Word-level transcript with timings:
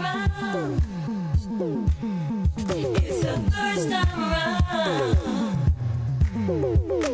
around. 0.00 0.82
It's 2.96 3.20
the 3.24 3.34
first 3.50 3.90
time 3.90 4.20
around. 6.48 7.07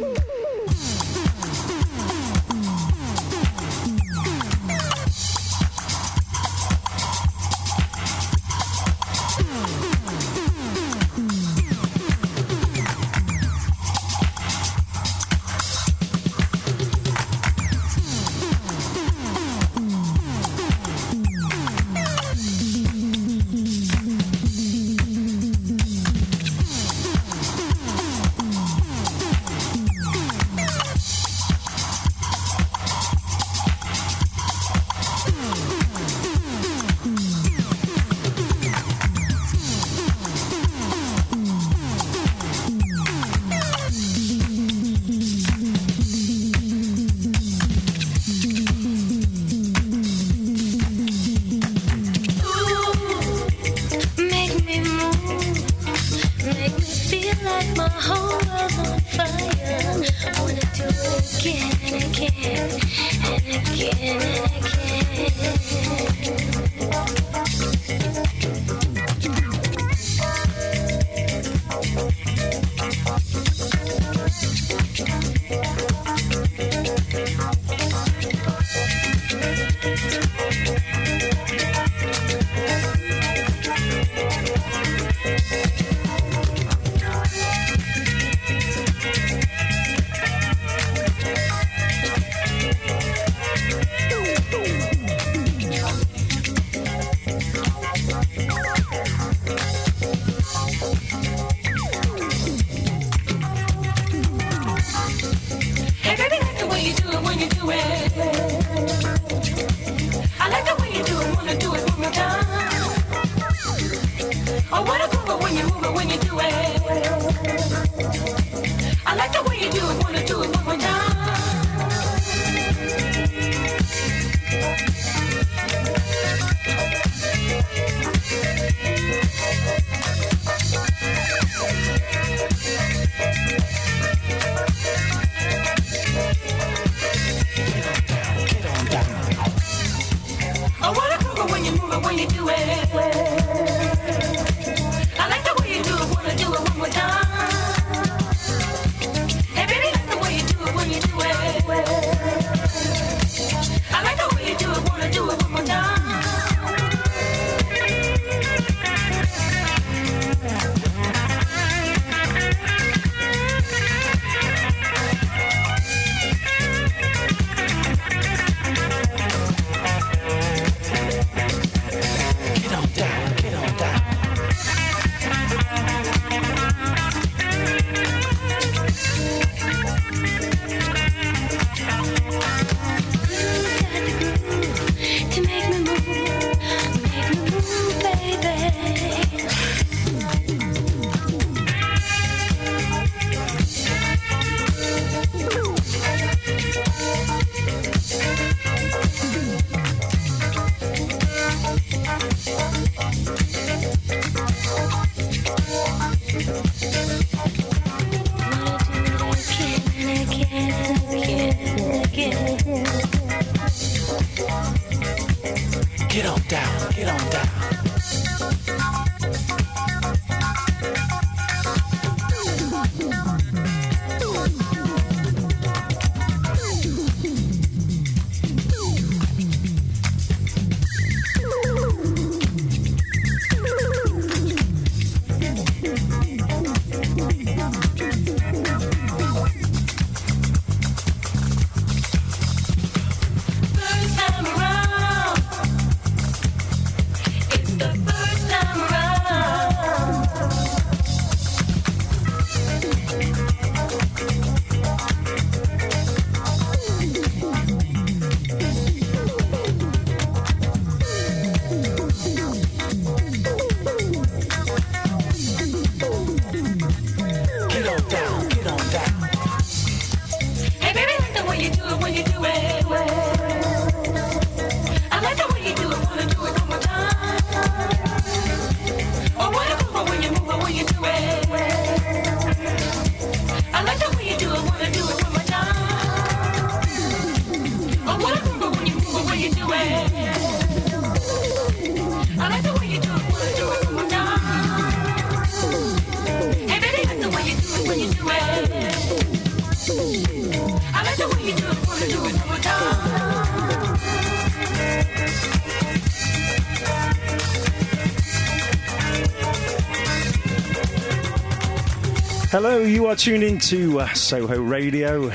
You 312.85 313.07
are 313.07 313.17
tuned 313.17 313.43
into 313.43 313.99
uh, 314.01 314.13
Soho 314.13 314.61
Radio. 314.61 315.31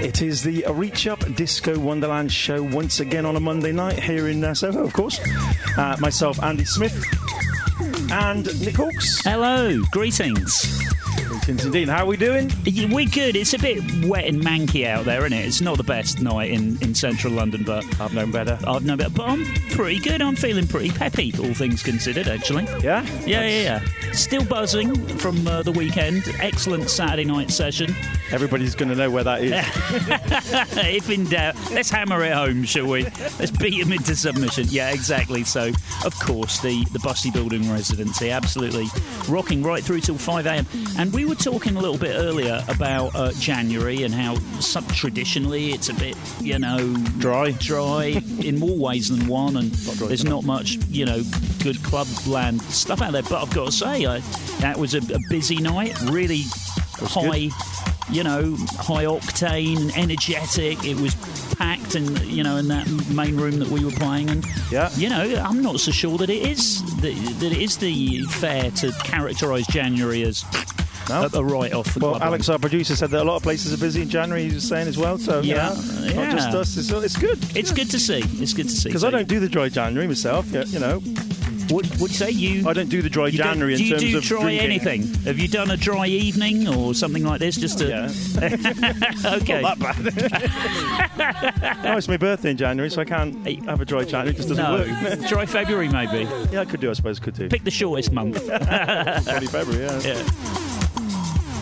It 0.00 0.22
is 0.22 0.42
the 0.42 0.64
Reach 0.70 1.06
Up 1.06 1.20
Disco 1.34 1.78
Wonderland 1.78 2.32
show 2.32 2.62
once 2.62 3.00
again 3.00 3.26
on 3.26 3.36
a 3.36 3.40
Monday 3.40 3.70
night 3.70 4.02
here 4.02 4.28
in 4.28 4.42
uh, 4.42 4.54
Soho, 4.54 4.82
of 4.82 4.94
course. 4.94 5.20
Uh, 5.76 5.96
myself, 6.00 6.42
Andy 6.42 6.64
Smith, 6.64 6.94
and 8.10 8.44
Nick 8.64 8.76
Halkes. 8.76 9.22
Hello, 9.24 9.82
greetings. 9.90 10.82
Greetings 11.28 11.64
indeed. 11.66 11.88
How 11.88 12.04
are 12.04 12.06
we 12.06 12.16
doing? 12.16 12.50
We're 12.64 13.06
good. 13.06 13.36
It's 13.36 13.52
a 13.52 13.58
bit 13.58 13.82
wet 14.06 14.24
and 14.24 14.40
manky 14.40 14.86
out 14.86 15.04
there, 15.04 15.26
isn't 15.26 15.32
it? 15.38 15.44
It's 15.44 15.60
not 15.60 15.76
the 15.76 15.84
best 15.84 16.20
night 16.20 16.50
in, 16.50 16.78
in 16.82 16.94
central 16.94 17.32
London, 17.32 17.62
but 17.62 17.84
I've 18.00 18.14
known 18.14 18.30
better. 18.30 18.58
I've 18.66 18.84
known 18.84 18.96
better. 18.98 19.10
But 19.10 19.28
I'm 19.28 19.44
pretty 19.70 20.00
good. 20.00 20.22
I'm 20.22 20.36
feeling 20.36 20.66
pretty 20.66 20.90
peppy, 20.90 21.32
all 21.38 21.52
things 21.54 21.82
considered, 21.82 22.26
actually. 22.26 22.64
Yeah? 22.82 23.02
Yeah, 23.26 23.46
yeah, 23.46 23.62
yeah. 23.62 23.81
Still 24.12 24.44
buzzing 24.44 24.94
from 25.18 25.46
uh, 25.46 25.62
the 25.62 25.72
weekend. 25.72 26.24
Excellent 26.38 26.90
Saturday 26.90 27.24
night 27.24 27.50
session. 27.50 27.94
Everybody's 28.30 28.74
going 28.74 28.90
to 28.90 28.94
know 28.94 29.10
where 29.10 29.24
that 29.24 29.42
is. 29.42 29.52
if 30.86 31.08
in 31.08 31.24
doubt, 31.24 31.56
let's 31.70 31.88
hammer 31.88 32.22
it 32.22 32.32
home, 32.32 32.64
shall 32.64 32.86
we? 32.86 33.04
Let's 33.04 33.50
beat 33.50 33.74
him 33.74 33.90
into 33.90 34.14
submission. 34.14 34.66
Yeah, 34.68 34.90
exactly. 34.90 35.44
So, 35.44 35.72
of 36.04 36.14
course, 36.20 36.60
the, 36.60 36.84
the 36.92 36.98
Bussey 36.98 37.30
Building 37.30 37.70
residency, 37.70 38.30
absolutely 38.30 38.86
rocking 39.28 39.62
right 39.62 39.82
through 39.82 40.00
till 40.00 40.18
5 40.18 40.46
a.m. 40.46 40.66
And 40.98 41.12
we 41.12 41.24
were 41.24 41.34
talking 41.34 41.76
a 41.76 41.80
little 41.80 41.98
bit 41.98 42.14
earlier 42.14 42.62
about 42.68 43.14
uh, 43.14 43.32
January 43.32 44.02
and 44.02 44.14
how 44.14 44.34
some, 44.60 44.86
traditionally 44.88 45.72
it's 45.72 45.88
a 45.88 45.94
bit, 45.94 46.16
you 46.40 46.58
know, 46.58 46.94
Dry. 47.18 47.52
dry 47.52 48.20
in 48.40 48.58
more 48.58 48.76
ways 48.76 49.08
than 49.08 49.26
one, 49.26 49.56
and 49.56 49.70
there's 49.72 50.24
not 50.24 50.44
much, 50.44 50.76
you 50.88 51.06
know, 51.06 51.22
good 51.62 51.82
clubland 51.82 52.60
stuff 52.62 53.00
out 53.02 53.12
there. 53.12 53.22
But 53.22 53.42
I've 53.42 53.54
got 53.54 53.66
to 53.66 53.72
say, 53.72 54.06
I, 54.06 54.18
that 54.60 54.76
was 54.78 54.94
a, 54.94 54.98
a 54.98 55.18
busy 55.30 55.56
night, 55.56 55.98
really 56.02 56.42
high, 57.00 57.48
you 58.10 58.24
know, 58.24 58.56
high 58.78 59.04
octane, 59.04 59.96
energetic. 59.96 60.84
It 60.84 60.98
was 61.00 61.14
packed, 61.56 61.94
and 61.94 62.18
you 62.22 62.42
know, 62.42 62.56
in 62.56 62.68
that 62.68 62.88
main 63.10 63.36
room 63.36 63.58
that 63.58 63.68
we 63.68 63.84
were 63.84 63.90
playing, 63.92 64.30
and 64.30 64.46
Yeah. 64.70 64.90
you 64.94 65.08
know, 65.08 65.22
I'm 65.44 65.62
not 65.62 65.80
so 65.80 65.90
sure 65.90 66.18
that 66.18 66.30
it 66.30 66.42
is 66.46 66.82
that, 66.96 67.14
that 67.40 67.52
it 67.52 67.58
is 67.62 67.78
the 67.78 68.22
fair 68.24 68.70
to 68.70 68.88
characterise 68.88 69.68
January 69.70 70.22
as. 70.22 70.44
No? 71.08 71.28
A, 71.34 71.38
a 71.38 71.44
write-off 71.44 71.96
Well, 71.96 72.22
Alex, 72.22 72.48
our 72.48 72.60
producer, 72.60 72.94
said 72.94 73.10
that 73.10 73.22
a 73.22 73.24
lot 73.24 73.34
of 73.34 73.42
places 73.42 73.74
are 73.74 73.76
busy 73.76 74.02
in 74.02 74.08
January. 74.08 74.44
He 74.48 74.54
was 74.54 74.68
saying 74.68 74.86
as 74.86 74.96
well. 74.96 75.18
So 75.18 75.40
you 75.40 75.56
Yeah, 75.56 75.70
know, 75.70 75.74
not 75.74 76.14
yeah. 76.14 76.32
just 76.32 76.48
us. 76.54 76.76
It's, 76.76 76.90
it's 76.92 77.16
good 77.16 77.56
It's 77.56 77.72
good 77.72 77.90
to 77.90 77.98
see. 77.98 78.22
It's 78.40 78.52
good 78.52 78.68
to 78.68 78.74
see. 78.74 78.88
because 78.88 79.02
I 79.02 79.10
don't 79.10 79.26
do 79.26 79.40
the 79.40 79.48
dry 79.48 79.68
January 79.68 80.06
myself. 80.06 80.46
You 80.52 80.78
know, 80.78 81.00
What 81.72 81.86
would 82.00 82.10
you 82.10 82.16
say? 82.16 82.30
You 82.30 82.68
I 82.68 82.72
don't 82.72 82.88
do 82.88 83.00
the 83.02 83.08
dry 83.10 83.30
January 83.30 83.74
do 83.76 83.82
in 83.82 83.86
you 83.88 83.90
terms 83.98 84.02
do 84.02 84.18
of 84.18 84.24
try 84.24 84.42
drinking. 84.42 84.60
anything? 84.66 85.14
Have 85.24 85.38
you 85.38 85.48
done 85.48 85.70
a 85.70 85.76
dry 85.76 86.06
evening 86.06 86.68
or 86.68 86.94
something 86.94 87.24
like 87.24 87.40
this? 87.40 87.56
Just 87.56 87.78
to 87.78 87.88
Yeah, 87.88 88.08
okay. 89.36 89.62
not 89.62 89.78
that 89.78 90.04
bad. 91.18 91.84
no, 91.84 91.96
it's 91.96 92.08
my 92.08 92.16
birthday 92.16 92.50
in 92.50 92.56
January, 92.56 92.90
so 92.90 93.00
I 93.00 93.04
can't 93.04 93.46
have 93.66 93.80
a 93.80 93.84
dry 93.84 94.04
January. 94.04 94.30
It 94.30 94.36
just 94.36 94.48
doesn't 94.48 94.62
no, 94.62 94.74
work. 95.18 95.28
dry 95.28 95.46
February 95.46 95.88
maybe. 95.88 96.28
yeah, 96.52 96.60
I 96.60 96.64
could 96.64 96.80
do. 96.80 96.90
I 96.90 96.92
suppose 96.92 97.18
could 97.18 97.34
do. 97.34 97.48
Pick 97.48 97.64
the 97.64 97.70
shortest 97.70 98.12
month. 98.12 98.36
20 98.46 99.46
February. 99.46 99.82
Yeah. 99.84 100.00
Yeah. 100.00 100.61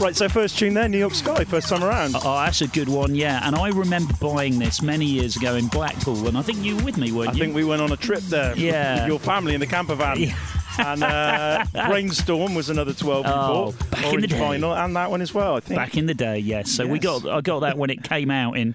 Right. 0.00 0.16
So 0.16 0.28
first 0.30 0.58
tune 0.58 0.72
there, 0.74 0.88
New 0.88 0.98
York 0.98 1.14
Sky, 1.14 1.44
first 1.44 1.68
time 1.68 1.84
around. 1.84 2.14
Oh, 2.16 2.34
that's 2.36 2.62
a 2.62 2.66
good 2.68 2.88
one. 2.88 3.14
Yeah, 3.14 3.46
and 3.46 3.54
I 3.54 3.68
remember 3.68 4.14
buying 4.18 4.58
this 4.58 4.80
many 4.80 5.04
years 5.04 5.36
ago 5.36 5.56
in 5.56 5.66
Blackpool, 5.68 6.26
and 6.26 6.38
I 6.38 6.42
think 6.42 6.60
you 6.64 6.76
were 6.76 6.84
with 6.84 6.96
me, 6.96 7.12
weren't 7.12 7.30
I 7.30 7.32
you? 7.32 7.36
I 7.36 7.40
think 7.44 7.54
we 7.54 7.64
went 7.64 7.82
on 7.82 7.92
a 7.92 7.96
trip 7.98 8.20
there. 8.20 8.56
Yeah. 8.56 9.00
With 9.02 9.08
your 9.08 9.18
family 9.18 9.52
in 9.52 9.60
the 9.60 9.66
camper 9.66 9.94
van. 9.94 10.18
Yeah. 10.18 10.34
and 10.78 11.02
uh, 11.02 11.64
Brainstorm 11.88 12.54
was 12.54 12.70
another 12.70 12.94
12 12.94 13.24
we 13.26 13.30
Oh, 13.30 13.72
bought. 13.72 13.90
back 13.90 13.98
in 13.98 14.02
the 14.02 14.06
Orange 14.16 14.28
day. 14.30 14.38
Vinyl, 14.38 14.84
and 14.84 14.96
that 14.96 15.10
one 15.10 15.20
as 15.20 15.34
well, 15.34 15.56
I 15.56 15.60
think. 15.60 15.76
Back 15.76 15.96
in 15.98 16.06
the 16.06 16.14
day, 16.14 16.38
yes. 16.38 16.70
So 16.70 16.86
we 16.86 16.98
got 16.98 17.28
I 17.28 17.42
got 17.42 17.60
that 17.60 17.76
when 17.76 17.90
it 17.90 18.02
came 18.02 18.30
out 18.30 18.56
in 18.56 18.68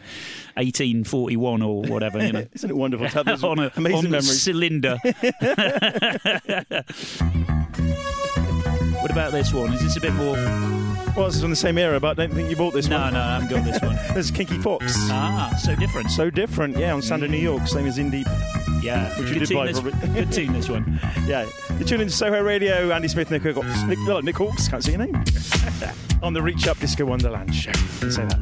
1841 0.57 1.61
or 1.63 1.81
whatever. 1.83 2.23
You 2.23 2.33
know. 2.33 2.45
Isn't 2.53 2.69
it 2.69 2.75
wonderful 2.77 3.07
to 3.07 3.13
have 3.13 3.25
those 3.25 3.43
on 3.43 3.57
a, 3.57 3.71
amazing 3.75 3.97
on 3.97 4.11
memories? 4.11 4.41
cylinder. 4.43 4.97
What 9.05 9.11
about 9.11 9.33
this 9.33 9.53
one? 9.53 9.71
Is 9.71 9.83
this 9.83 9.97
a 9.97 10.01
bit 10.01 10.13
more? 10.15 10.33
Well, 11.15 11.27
this 11.27 11.35
is 11.35 11.41
from 11.41 11.51
the 11.51 11.55
same 11.55 11.77
era, 11.77 11.99
but 11.99 12.17
I 12.17 12.25
don't 12.25 12.33
think 12.35 12.49
you 12.49 12.55
bought 12.55 12.73
this 12.73 12.87
No, 12.87 12.99
one. 12.99 13.13
no, 13.13 13.19
I 13.19 13.33
haven't 13.39 13.49
got 13.51 13.63
this 13.63 13.79
one. 13.79 13.95
This 14.15 14.25
is 14.25 14.31
Kinky 14.31 14.57
Foxx. 14.57 14.95
Ah, 15.11 15.53
so 15.61 15.75
different. 15.75 16.09
So 16.09 16.31
different, 16.31 16.75
yeah, 16.75 16.91
on 16.91 17.03
Sander, 17.03 17.27
New 17.27 17.37
York, 17.37 17.67
same 17.67 17.85
as 17.85 17.99
Indie. 17.99 18.25
Yeah, 18.81 19.07
Which 19.19 19.29
you 19.29 19.45
did 19.45 19.53
buy, 19.53 19.67
this, 19.67 19.79
Robert. 19.79 19.93
Good 20.15 20.31
tune 20.31 20.53
this 20.53 20.69
one. 20.69 20.99
Yeah. 21.27 21.47
You're 21.77 21.87
tuning 21.87 22.07
to 22.07 22.13
Soho 22.13 22.41
Radio, 22.41 22.89
Andy 22.91 23.07
Smith, 23.07 23.29
Nick 23.29 23.43
Halkes, 23.43 23.87
Nick, 23.87 23.99
no, 23.99 24.21
Nick 24.21 24.37
Halkes, 24.37 24.67
can't 24.71 24.83
see 24.83 24.93
your 24.93 25.05
name. 25.05 25.23
on 26.23 26.33
the 26.33 26.41
Reach 26.41 26.67
Up 26.67 26.79
Disco 26.79 27.05
Wonderland 27.05 27.53
show. 27.53 27.73
Say 28.09 28.25
that. 28.25 28.41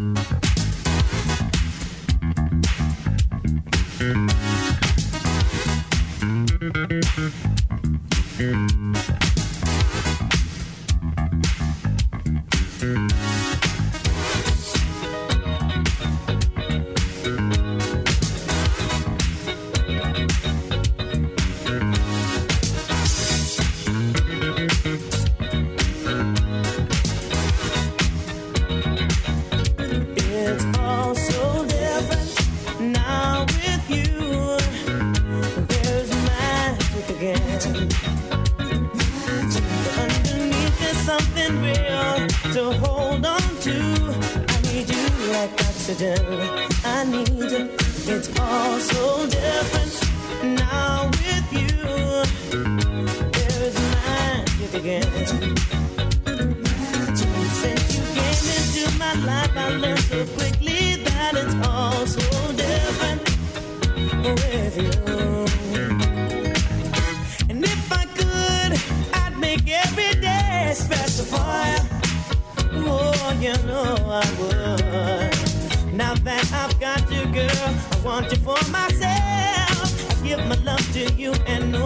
Like 46.03 46.32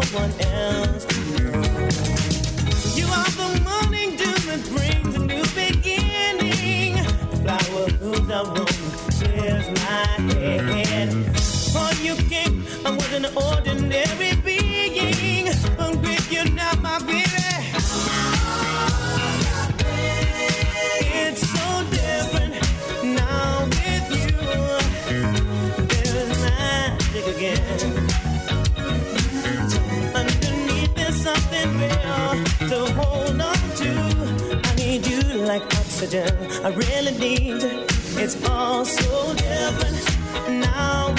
and 0.07 0.13
no 0.13 0.19
one 0.19 0.31
else. 0.41 1.05
You 2.97 3.05
are 3.07 3.31
the 3.31 3.61
morning 3.63 4.15
dew 4.15 4.33
that 4.47 4.63
brings 4.75 5.15
a 5.15 5.19
new 5.19 5.43
beginning. 5.55 6.95
The 7.31 7.37
flower 7.43 7.89
whose 7.99 8.29
aroma 8.29 8.65
clears 9.19 9.67
my 9.69 10.33
head. 10.33 11.09
For 11.73 11.89
you 12.03 12.15
came, 12.15 12.65
I 12.85 12.91
was 12.91 13.13
an 13.13 13.25
ordinary 13.35 13.76
oxygen. 36.07 36.65
I 36.65 36.69
really 36.69 37.17
need. 37.17 37.63
It's 38.19 38.49
all 38.49 38.85
so 38.85 39.33
different 39.35 40.61
now 40.61 41.13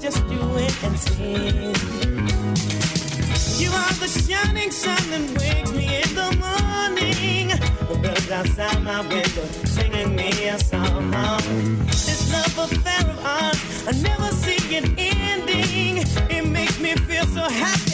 just 0.00 0.26
do 0.28 0.40
it 0.56 0.82
and 0.82 0.98
see. 0.98 1.48
You 3.62 3.70
are 3.70 3.94
the 4.00 4.08
shining 4.08 4.70
sun 4.70 4.96
that 5.10 5.24
wakes 5.38 5.72
me 5.72 6.00
in 6.02 6.14
the 6.14 6.30
morning. 6.40 7.48
The 7.88 7.98
birds 8.02 8.30
outside 8.30 8.82
my 8.82 9.00
window 9.02 9.46
singing 9.66 10.16
me 10.16 10.48
a 10.48 10.58
song. 10.58 11.10
This 11.86 12.32
love 12.32 12.72
affair 12.72 13.10
of 13.10 13.24
ours, 13.26 13.88
I 13.88 13.92
never 14.00 14.32
see 14.36 14.74
it 14.74 14.86
ending. 14.96 15.98
It 16.30 16.46
makes 16.48 16.80
me 16.80 16.94
feel 16.94 17.26
so 17.26 17.42
happy. 17.42 17.89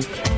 Let 0.00 0.30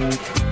Bye. 0.00 0.49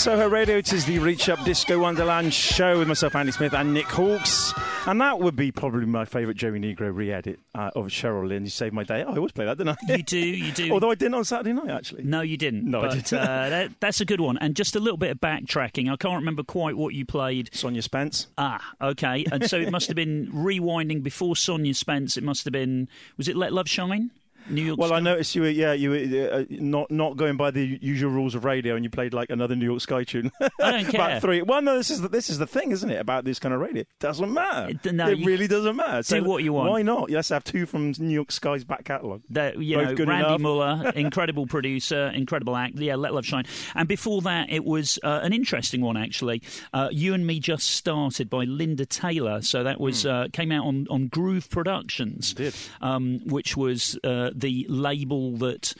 Soho 0.00 0.30
Radio. 0.30 0.56
It 0.56 0.72
is 0.72 0.86
the 0.86 0.98
Reach 0.98 1.28
Up 1.28 1.44
Disco 1.44 1.78
Wonderland 1.78 2.32
show 2.32 2.78
with 2.78 2.88
myself, 2.88 3.14
Andy 3.14 3.32
Smith, 3.32 3.52
and 3.52 3.74
Nick 3.74 3.84
Halkes. 3.84 4.58
And 4.86 4.98
that 5.02 5.20
would 5.20 5.36
be 5.36 5.52
probably 5.52 5.84
my 5.84 6.06
favourite 6.06 6.38
Joey 6.38 6.58
Negro 6.58 6.90
re 6.90 7.12
edit 7.12 7.38
uh, 7.54 7.70
of 7.74 7.88
Cheryl 7.88 8.26
Lynn. 8.26 8.44
You 8.44 8.50
saved 8.50 8.72
my 8.72 8.82
day. 8.82 9.04
Oh, 9.06 9.12
I 9.12 9.16
always 9.16 9.32
play 9.32 9.44
that, 9.44 9.58
didn't 9.58 9.76
I? 9.78 9.94
You 9.94 10.02
do, 10.02 10.18
you 10.18 10.52
do. 10.52 10.72
Although 10.72 10.90
I 10.90 10.94
didn't 10.94 11.16
on 11.16 11.24
Saturday 11.24 11.52
night, 11.52 11.68
actually. 11.68 12.04
No, 12.04 12.22
you 12.22 12.38
didn't. 12.38 12.64
No, 12.64 12.80
I 12.80 12.94
didn't. 12.94 13.12
uh, 13.12 13.50
that, 13.50 13.72
that's 13.80 14.00
a 14.00 14.06
good 14.06 14.22
one. 14.22 14.38
And 14.38 14.56
just 14.56 14.74
a 14.74 14.80
little 14.80 14.96
bit 14.96 15.10
of 15.10 15.20
backtracking. 15.20 15.92
I 15.92 15.96
can't 15.96 16.16
remember 16.16 16.44
quite 16.44 16.78
what 16.78 16.94
you 16.94 17.04
played. 17.04 17.50
Sonia 17.52 17.82
Spence. 17.82 18.28
Ah, 18.38 18.72
okay. 18.80 19.26
And 19.30 19.50
so 19.50 19.58
it 19.58 19.70
must 19.70 19.88
have 19.88 19.96
been 19.96 20.32
rewinding 20.32 21.02
before 21.02 21.36
Sonia 21.36 21.74
Spence. 21.74 22.16
It 22.16 22.24
must 22.24 22.46
have 22.46 22.52
been. 22.52 22.88
Was 23.18 23.28
it 23.28 23.36
Let 23.36 23.52
Love 23.52 23.68
Shine? 23.68 24.12
New 24.50 24.62
York. 24.62 24.78
Well, 24.78 24.88
Sky? 24.88 24.96
I 24.96 25.00
noticed 25.00 25.34
you 25.34 25.42
were, 25.42 25.48
yeah, 25.48 25.72
you 25.72 25.90
were 25.90 26.30
uh, 26.32 26.44
not 26.50 26.90
not 26.90 27.16
going 27.16 27.36
by 27.36 27.50
the 27.50 27.78
usual 27.80 28.10
rules 28.10 28.34
of 28.34 28.44
radio, 28.44 28.74
and 28.74 28.84
you 28.84 28.90
played 28.90 29.14
like 29.14 29.30
another 29.30 29.56
New 29.56 29.66
York 29.66 29.80
Sky 29.80 30.04
tune. 30.04 30.30
I 30.40 30.48
don't 30.72 30.84
care. 30.90 31.00
About 31.00 31.22
three. 31.22 31.42
Well, 31.42 31.62
no, 31.62 31.76
this 31.76 31.90
is 31.90 32.00
the, 32.00 32.08
this 32.08 32.28
is 32.30 32.38
the 32.38 32.46
thing, 32.46 32.72
isn't 32.72 32.90
it? 32.90 33.00
About 33.00 33.24
this 33.24 33.38
kind 33.38 33.54
of 33.54 33.60
radio, 33.60 33.80
it 33.82 33.88
doesn't 34.00 34.32
matter. 34.32 34.70
It- 34.84 34.92
no, 34.94 35.08
it 35.08 35.24
really 35.24 35.46
doesn't 35.46 35.76
matter. 35.76 36.02
do 36.02 36.24
what 36.24 36.42
you 36.42 36.52
want. 36.52 36.70
Why 36.70 36.82
not? 36.82 37.10
Let's 37.10 37.28
have 37.30 37.44
two 37.44 37.66
from 37.66 37.92
New 37.98 38.14
York 38.14 38.32
Sky's 38.32 38.64
back 38.64 38.84
catalogue. 38.84 39.22
You 39.28 39.76
Both 39.76 39.88
know, 39.88 39.94
good 39.94 40.08
Randy 40.08 40.26
enough. 40.26 40.40
Muller, 40.40 40.92
incredible 40.96 41.46
producer, 41.46 42.08
incredible 42.14 42.56
act. 42.56 42.76
Yeah, 42.76 42.96
Let 42.96 43.14
Love 43.14 43.24
Shine. 43.26 43.44
And 43.74 43.88
before 43.88 44.20
that, 44.22 44.50
it 44.50 44.64
was 44.64 44.98
uh, 45.02 45.20
an 45.22 45.32
interesting 45.32 45.80
one 45.80 45.96
actually. 45.96 46.42
Uh, 46.72 46.88
you 46.90 47.14
and 47.14 47.26
Me 47.26 47.38
Just 47.40 47.70
Started 47.70 48.28
by 48.28 48.44
Linda 48.44 48.84
Taylor. 48.86 49.40
So 49.42 49.62
that 49.64 49.80
was 49.80 50.04
uh, 50.06 50.26
came 50.32 50.52
out 50.52 50.64
on, 50.66 50.86
on 50.90 51.08
Groove 51.08 51.48
Productions, 51.50 52.34
Did. 52.34 52.54
Um, 52.80 53.20
which 53.26 53.56
was 53.56 53.98
uh, 54.04 54.30
the 54.40 54.66
label 54.68 55.36
that. 55.38 55.74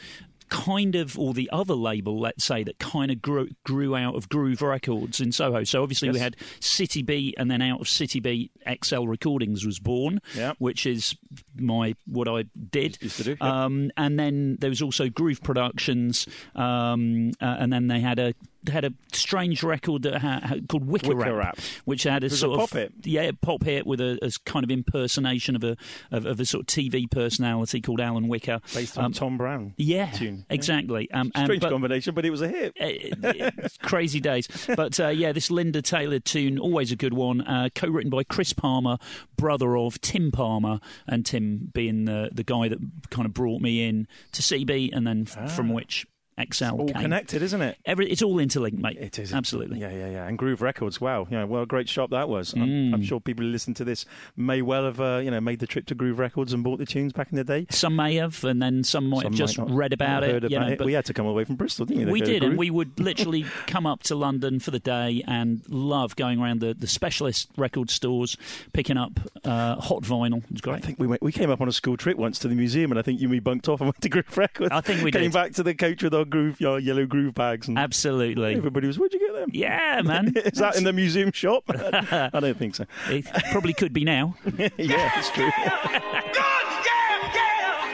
Kind 0.53 0.97
of, 0.97 1.17
or 1.17 1.33
the 1.33 1.49
other 1.53 1.75
label, 1.75 2.19
let's 2.19 2.45
say, 2.45 2.65
that 2.65 2.81
kind 2.81 3.13
of 3.13 3.23
grew, 3.23 3.51
grew 3.65 3.95
out 3.95 4.17
of 4.17 4.29
Groove 4.29 4.63
Records 4.63 5.21
in 5.21 5.31
Soho. 5.31 5.63
So 5.63 5.81
obviously 5.81 6.11
we 6.11 6.19
had 6.19 6.35
City 6.59 7.03
Beat, 7.03 7.37
and 7.39 7.49
then 7.49 7.63
out 7.63 7.81
of 7.81 7.87
City 7.89 8.19
Beat, 8.19 8.51
XL 8.83 9.05
Recordings 9.07 9.65
was 9.65 9.79
born, 9.79 10.21
Yeah. 10.37 10.55
which 10.59 10.87
is 10.87 11.15
my 11.57 11.95
what 12.05 12.27
I 12.27 12.47
did. 12.73 12.99
Do. 13.23 13.37
Um, 13.41 13.93
and 13.97 14.19
then 14.19 14.57
there 14.59 14.71
was 14.71 14.83
also 14.83 15.09
Groove 15.09 15.41
Productions, 15.41 16.27
um, 16.57 17.31
uh, 17.41 17.45
and 17.61 17.73
then 17.73 17.87
they 17.87 18.01
had 18.01 18.19
a 18.19 18.35
had 18.69 18.85
a 18.85 18.93
strange 19.13 19.63
record 19.63 20.03
that 20.03 20.19
ha- 20.19 20.41
ha- 20.45 20.55
called 20.69 20.87
Wicker, 20.87 21.15
Wicker 21.15 21.35
Rap, 21.35 21.57
Rap. 21.57 21.59
which 21.85 22.03
had 22.05 22.23
a 22.25 22.27
a 22.27 22.31
sort 22.31 22.59
pop 22.59 22.71
of 22.73 22.77
hit. 22.79 22.93
yeah 23.05 23.31
pop 23.41 23.63
hit 23.65 23.87
with 23.87 24.01
a, 24.01 24.19
a 24.23 24.31
kind 24.45 24.65
of 24.65 24.71
impersonation 24.71 25.57
of 25.57 25.65
a 25.65 25.77
of, 26.11 26.27
of 26.27 26.41
a 26.41 26.45
sort 26.45 26.63
of 26.63 26.67
TV 26.67 27.11
personality 27.11 27.81
called 27.81 28.01
Alan 28.01 28.29
Whicker. 28.29 28.61
Based 28.75 28.99
on 28.99 29.07
Um, 29.07 29.13
Tom 29.13 29.37
Browne. 29.39 29.75
yeah, 29.77 30.11
tune. 30.11 30.45
exactly. 30.51 31.11
Um, 31.11 31.31
and- 31.35 31.47
Strange 31.47 31.63
but- 31.63 31.71
combination, 31.71 32.15
but 32.15 32.25
it 32.27 32.31
was 32.31 32.43
a 32.43 32.49
hit. 32.49 32.77
uh, 33.25 33.51
crazy 33.83 34.21
days. 34.21 34.49
But 34.77 34.99
uh, 35.01 35.09
yeah, 35.09 35.33
this 35.33 35.51
Linda 35.51 35.83
Taylor 35.83 36.19
tune, 36.19 36.59
always 36.59 36.93
a 36.93 36.97
good 36.97 37.15
one, 37.15 37.41
uh, 37.43 37.69
co 37.75 37.89
written 37.89 38.11
by 38.11 38.25
Chris 38.25 38.53
Palmer, 38.53 38.99
brother 39.37 39.77
of 39.77 40.01
Tim 40.01 40.31
Palmer, 40.31 40.81
and 41.07 41.25
Tim 41.25 41.71
being 41.73 42.05
the, 42.05 42.31
the 42.33 42.45
guy 42.45 42.69
that 42.69 42.79
kind 43.11 43.27
of 43.27 43.33
brought 43.35 43.61
me 43.63 43.85
in 43.85 44.07
to 44.33 44.43
CB 44.43 44.91
and 44.93 45.07
then 45.07 45.27
f- 45.29 45.55
from 45.55 45.71
which 45.73 46.07
XL 46.53 46.65
Ah. 46.65 46.71
All 46.71 46.89
came. 46.89 47.03
connected, 47.03 47.43
isn't 47.43 47.61
it? 47.63 47.79
Every, 47.85 48.11
it's 48.11 48.23
all 48.23 48.39
interlinked, 48.39 48.79
mate. 48.79 48.97
It 48.99 49.19
is 49.19 49.33
Absolutely. 49.33 49.81
Yeah, 49.81 49.91
yeah, 49.91 50.09
yeah. 50.11 50.27
And 50.29 50.39
Groove 50.39 50.63
Records. 50.63 51.01
Wow, 51.01 51.27
yeah, 51.31 51.45
well, 51.45 51.63
a 51.63 51.67
great 51.67 51.89
shop 51.89 52.11
that 52.11 52.29
was. 52.29 52.53
I'm, 52.55 52.71
Mm. 52.71 52.95
I'm 52.95 53.03
sure 53.03 53.21
people 53.21 53.45
who 53.45 53.51
listen 53.51 53.75
to 53.75 53.85
this 53.85 54.07
may 54.37 54.63
well 54.63 54.85
have, 54.85 55.01
uh, 55.01 55.21
you 55.23 55.31
know, 55.31 55.41
made 55.41 55.59
the 55.59 55.67
trip 55.67 55.87
to 55.87 55.95
Groove 55.95 56.19
Records 56.19 56.53
and 56.53 56.63
bought 56.63 56.79
the 56.79 56.87
tunes 56.87 57.13
back 57.13 57.31
in 57.33 57.37
the 57.37 57.45
day. 57.45 57.67
Some 57.71 57.97
may 57.97 58.15
have, 58.17 58.43
and 58.45 58.63
then 58.63 58.85
some 58.85 59.07
might 59.09 59.23
Some 59.23 59.33
have 59.33 59.39
just 59.39 59.59
might 59.59 59.71
read 59.71 59.93
about 59.93 60.23
it. 60.25 60.31
Heard 60.31 60.51
you 60.51 60.59
know, 60.59 60.69
it. 60.69 60.79
but 60.79 60.87
we 60.87 60.93
had 60.93 61.05
to 61.07 61.15
come 61.15 61.27
away 61.27 61.45
from 61.45 61.57
Bristol, 61.57 61.87
didn't 61.87 62.07
we? 62.07 62.13
we 62.13 62.21
to 62.21 62.27
go 62.27 62.33
to 62.33 62.39
did, 62.41 62.49
and 62.49 62.59
we 62.59 62.71
would 62.71 62.99
literally 63.01 63.45
come 63.67 63.87
up 63.87 64.03
to 64.05 64.15
London 64.15 64.61
for 64.61 64.71
the 64.71 64.79
day 64.79 65.23
and 65.27 65.63
love 65.69 66.17
going 66.17 66.41
around 66.41 66.61
the, 66.61 66.75
the 66.75 66.87
specialist 66.87 67.51
record 67.57 67.91
stores, 67.91 68.37
picking 68.73 68.97
up 68.97 69.19
uh, 69.45 69.77
hot 69.77 70.03
vinyl. 70.03 70.43
It 70.55 70.65
was 70.65 70.75
I 70.75 70.81
think 70.81 70.99
we 70.99 71.07
went, 71.07 71.23
we 71.23 71.33
came 71.33 71.51
up 71.51 71.61
on 71.61 71.69
a 71.69 71.73
school 71.73 71.97
trip 71.97 72.17
once 72.17 72.39
to 72.41 72.49
the 72.49 72.55
museum, 72.55 72.93
and 72.93 72.99
I 72.99 73.03
think 73.03 73.21
you 73.21 73.25
and 73.27 73.33
me 73.33 73.41
bunked 73.41 73.69
off 73.69 73.81
and 73.81 73.89
went 73.89 74.01
to 74.03 74.09
Groove 74.09 74.37
Records. 74.37 74.71
I 74.73 74.81
think 74.81 75.03
we 75.03 75.11
came 75.11 75.23
did. 75.25 75.33
back 75.33 75.53
to 75.55 75.63
the 75.63 75.75
coach 75.75 76.03
with 76.03 76.15
our 76.15 76.25
groove, 76.31 76.63
our 76.63 76.79
yellow 76.79 77.05
groove 77.07 77.35
bags, 77.35 77.69
and 77.69 77.79
Absolutely. 77.79 78.55
everybody 78.55 78.87
was, 78.87 78.99
"Where'd 78.99 79.13
you 79.13 79.19
get 79.21 79.35
them?" 79.35 79.51
Yeah, 79.53 80.01
man. 80.03 80.29
Is 80.37 80.59
that 80.59 80.77
in 80.77 80.85
the 80.85 80.93
museum 80.93 81.33
shop? 81.33 81.65
I 81.69 82.31
don't 82.33 82.57
think 82.57 82.77
so. 82.77 82.87
It 83.09 83.27
probably 83.51 83.75
could 83.75 83.93
be 83.93 84.05
now. 84.05 84.37
yeah, 84.59 85.11
it's 85.19 85.31
true. 85.31 85.51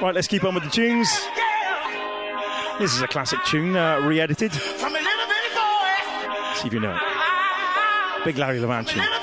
right, 0.00 0.14
let's 0.14 0.28
keep 0.28 0.44
on 0.44 0.54
with 0.54 0.64
the 0.64 0.70
tunes. 0.70 1.08
This 2.78 2.94
is 2.94 3.00
a 3.00 3.08
classic 3.08 3.38
tune, 3.46 3.74
uh, 3.74 4.00
re-edited. 4.00 4.52
From 4.52 4.92
a 4.94 4.98
little 4.98 5.26
bitty 5.26 5.54
boy, 5.54 6.54
See 6.56 6.66
if 6.68 6.74
you 6.74 6.80
know 6.80 6.94
it. 6.94 8.24
Big 8.24 8.36
Larry 8.36 8.58
Levan 8.58 8.86
from 8.88 9.00
tune. 9.00 9.15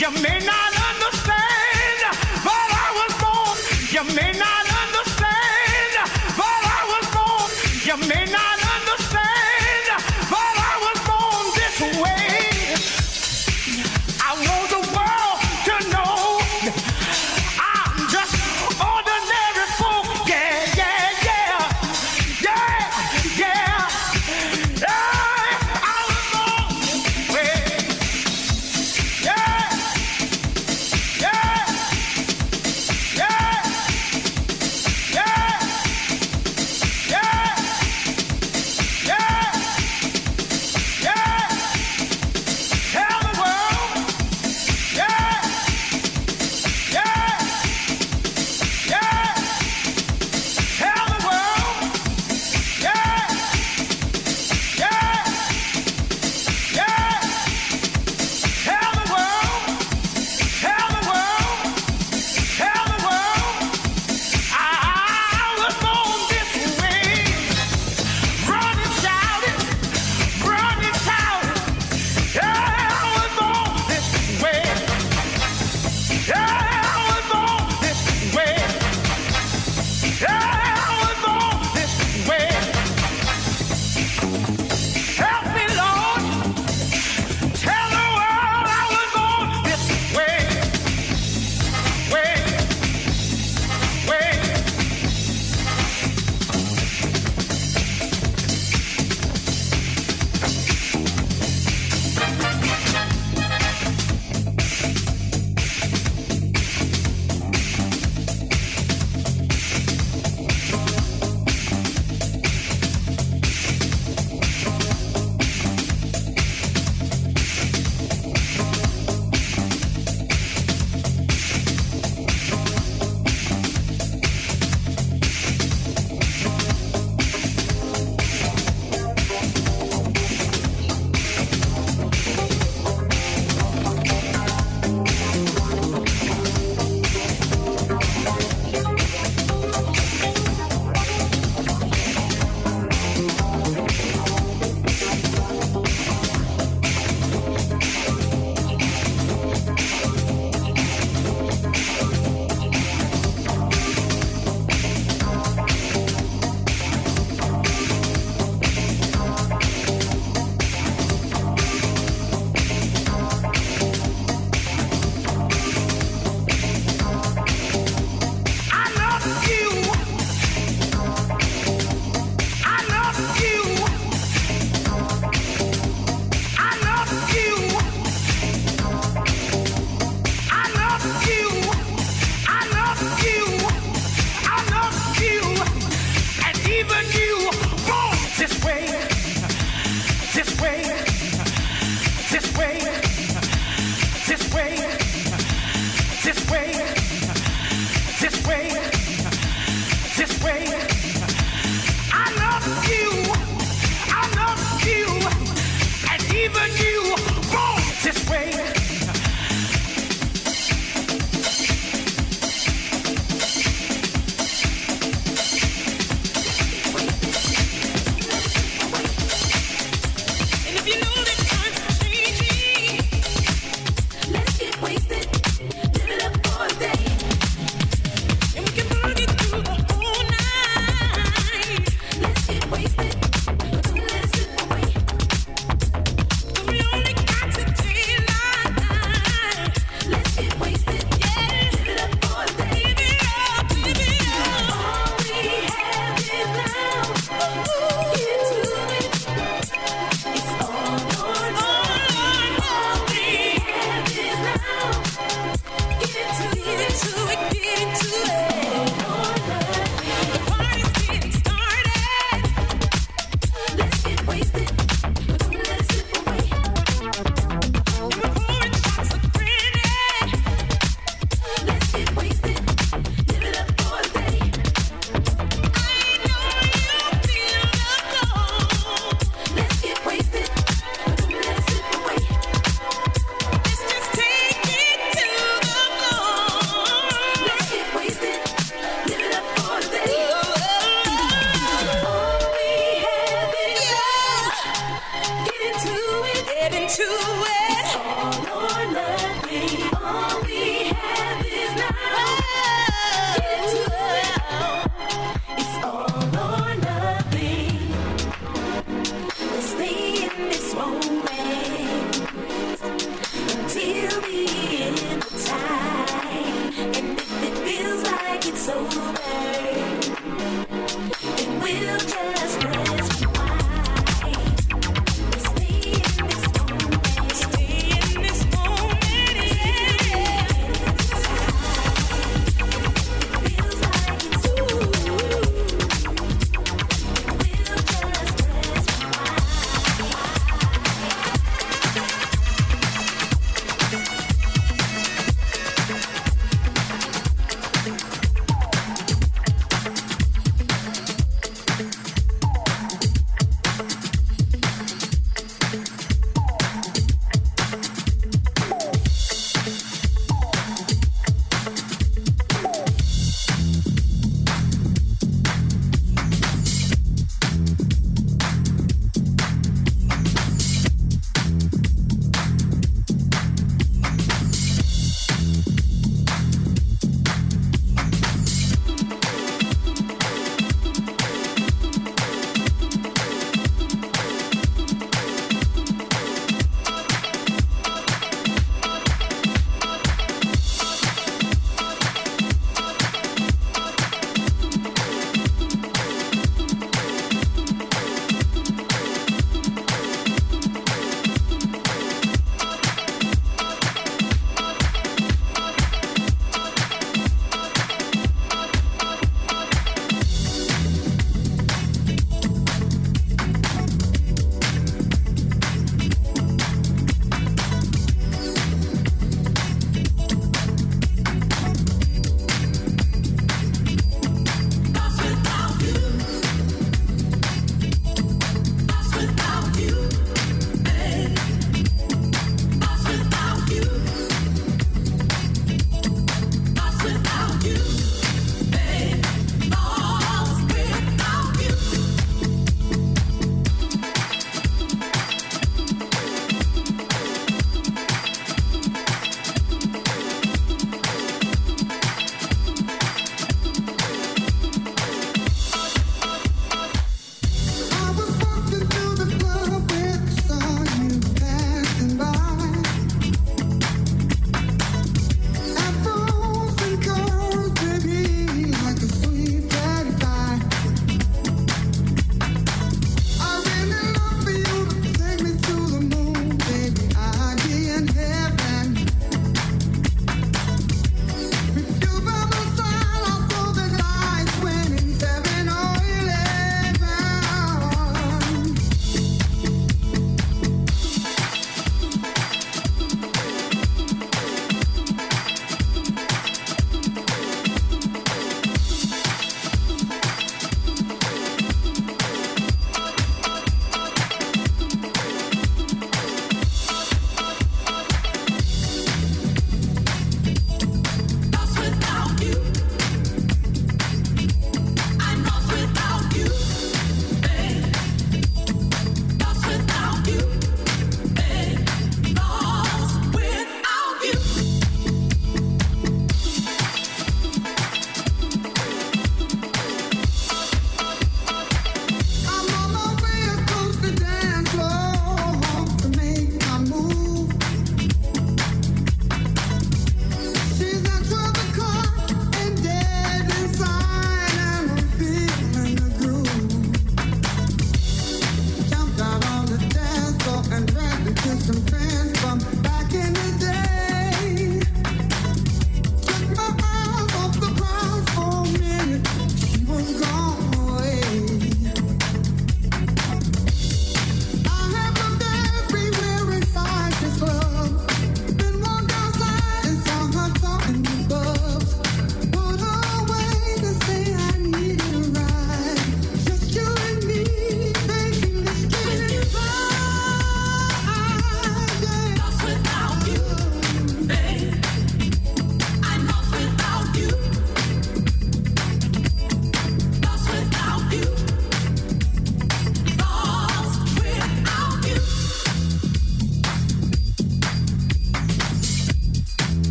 You 0.00 0.10
may 0.12 0.38
not 0.38 0.72
understand. 0.88 2.00
But 2.42 2.68
I 2.84 2.88
was 2.98 3.12
born. 3.20 3.56
You 3.92 4.02
may 4.16 4.29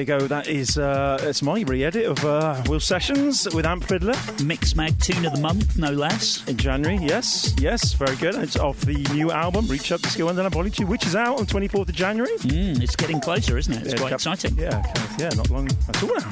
There 0.00 0.16
you 0.16 0.20
go. 0.20 0.26
That 0.28 0.48
is 0.48 0.78
uh, 0.78 1.18
it's 1.20 1.42
my 1.42 1.60
re-edit 1.60 2.06
of 2.06 2.24
uh, 2.24 2.62
Will 2.68 2.80
Sessions 2.80 3.46
with 3.52 3.66
Amp 3.66 3.84
Fiddler 3.84 4.14
Mixmag 4.38 4.98
Tune 5.04 5.26
of 5.26 5.34
the 5.34 5.40
Month, 5.40 5.76
no 5.76 5.90
less. 5.90 6.42
in 6.48 6.56
January. 6.56 6.96
Yes, 7.02 7.54
yes, 7.58 7.92
very 7.92 8.16
good. 8.16 8.34
It's 8.36 8.56
off 8.56 8.80
the 8.80 8.94
new 9.12 9.30
album 9.30 9.66
Reach 9.66 9.92
Up 9.92 10.00
Disco 10.00 10.24
Wonderland 10.24 10.54
Volume 10.54 10.72
Two, 10.72 10.86
which 10.86 11.04
is 11.04 11.14
out 11.14 11.38
on 11.38 11.44
24th 11.44 11.90
of 11.90 11.94
January. 11.94 12.34
Mm, 12.38 12.80
it's 12.82 12.96
getting 12.96 13.20
closer, 13.20 13.58
isn't 13.58 13.74
it? 13.74 13.82
It's 13.82 13.92
Yeah, 13.92 13.98
quite 13.98 14.08
cap- 14.08 14.20
exciting. 14.20 14.56
Yeah, 14.56 14.82
yeah, 15.18 15.28
not 15.36 15.50
long 15.50 15.68
at 15.68 16.02
all 16.02 16.14
now. 16.14 16.30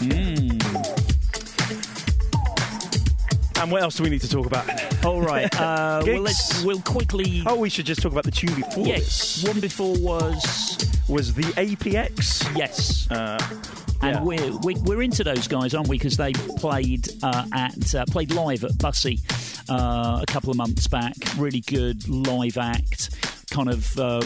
And 3.60 3.72
what 3.72 3.82
else 3.82 3.96
do 3.96 4.04
we 4.04 4.08
need 4.08 4.22
to 4.22 4.30
talk 4.30 4.46
about? 4.46 5.04
All 5.04 5.20
right. 5.20 5.54
Uh, 5.58 6.02
well, 6.06 6.20
let's, 6.22 6.64
we'll 6.64 6.80
quickly. 6.80 7.42
Oh, 7.44 7.56
we 7.56 7.68
should 7.68 7.84
just 7.84 8.00
talk 8.00 8.12
about 8.12 8.24
the 8.24 8.30
tune 8.30 8.54
before 8.54 8.86
yes. 8.86 9.42
this. 9.42 9.44
One 9.44 9.60
before 9.60 9.94
was 9.98 10.87
Was 11.08 11.34
the 11.34 11.42
APX? 11.42 12.56
yes. 12.56 13.10
Uh, 13.10 13.38
And 14.00 14.14
yeah. 14.14 14.22
we're 14.22 14.56
we, 14.58 14.74
we're 14.82 15.02
into 15.02 15.24
those 15.24 15.48
guys, 15.48 15.74
aren't 15.74 15.88
we? 15.88 15.98
Because 15.98 16.16
they 16.16 16.32
played 16.32 17.08
uh, 17.22 17.46
at 17.52 17.94
uh, 17.94 18.04
played 18.06 18.30
live 18.32 18.62
at 18.62 18.78
Bussey 18.78 19.18
uh, 19.68 20.20
a 20.22 20.26
couple 20.26 20.50
of 20.52 20.56
months 20.56 20.86
back. 20.86 21.14
Really 21.36 21.62
good 21.62 22.08
live 22.08 22.58
act, 22.58 23.10
kind 23.50 23.68
of 23.68 23.98
uh, 23.98 24.20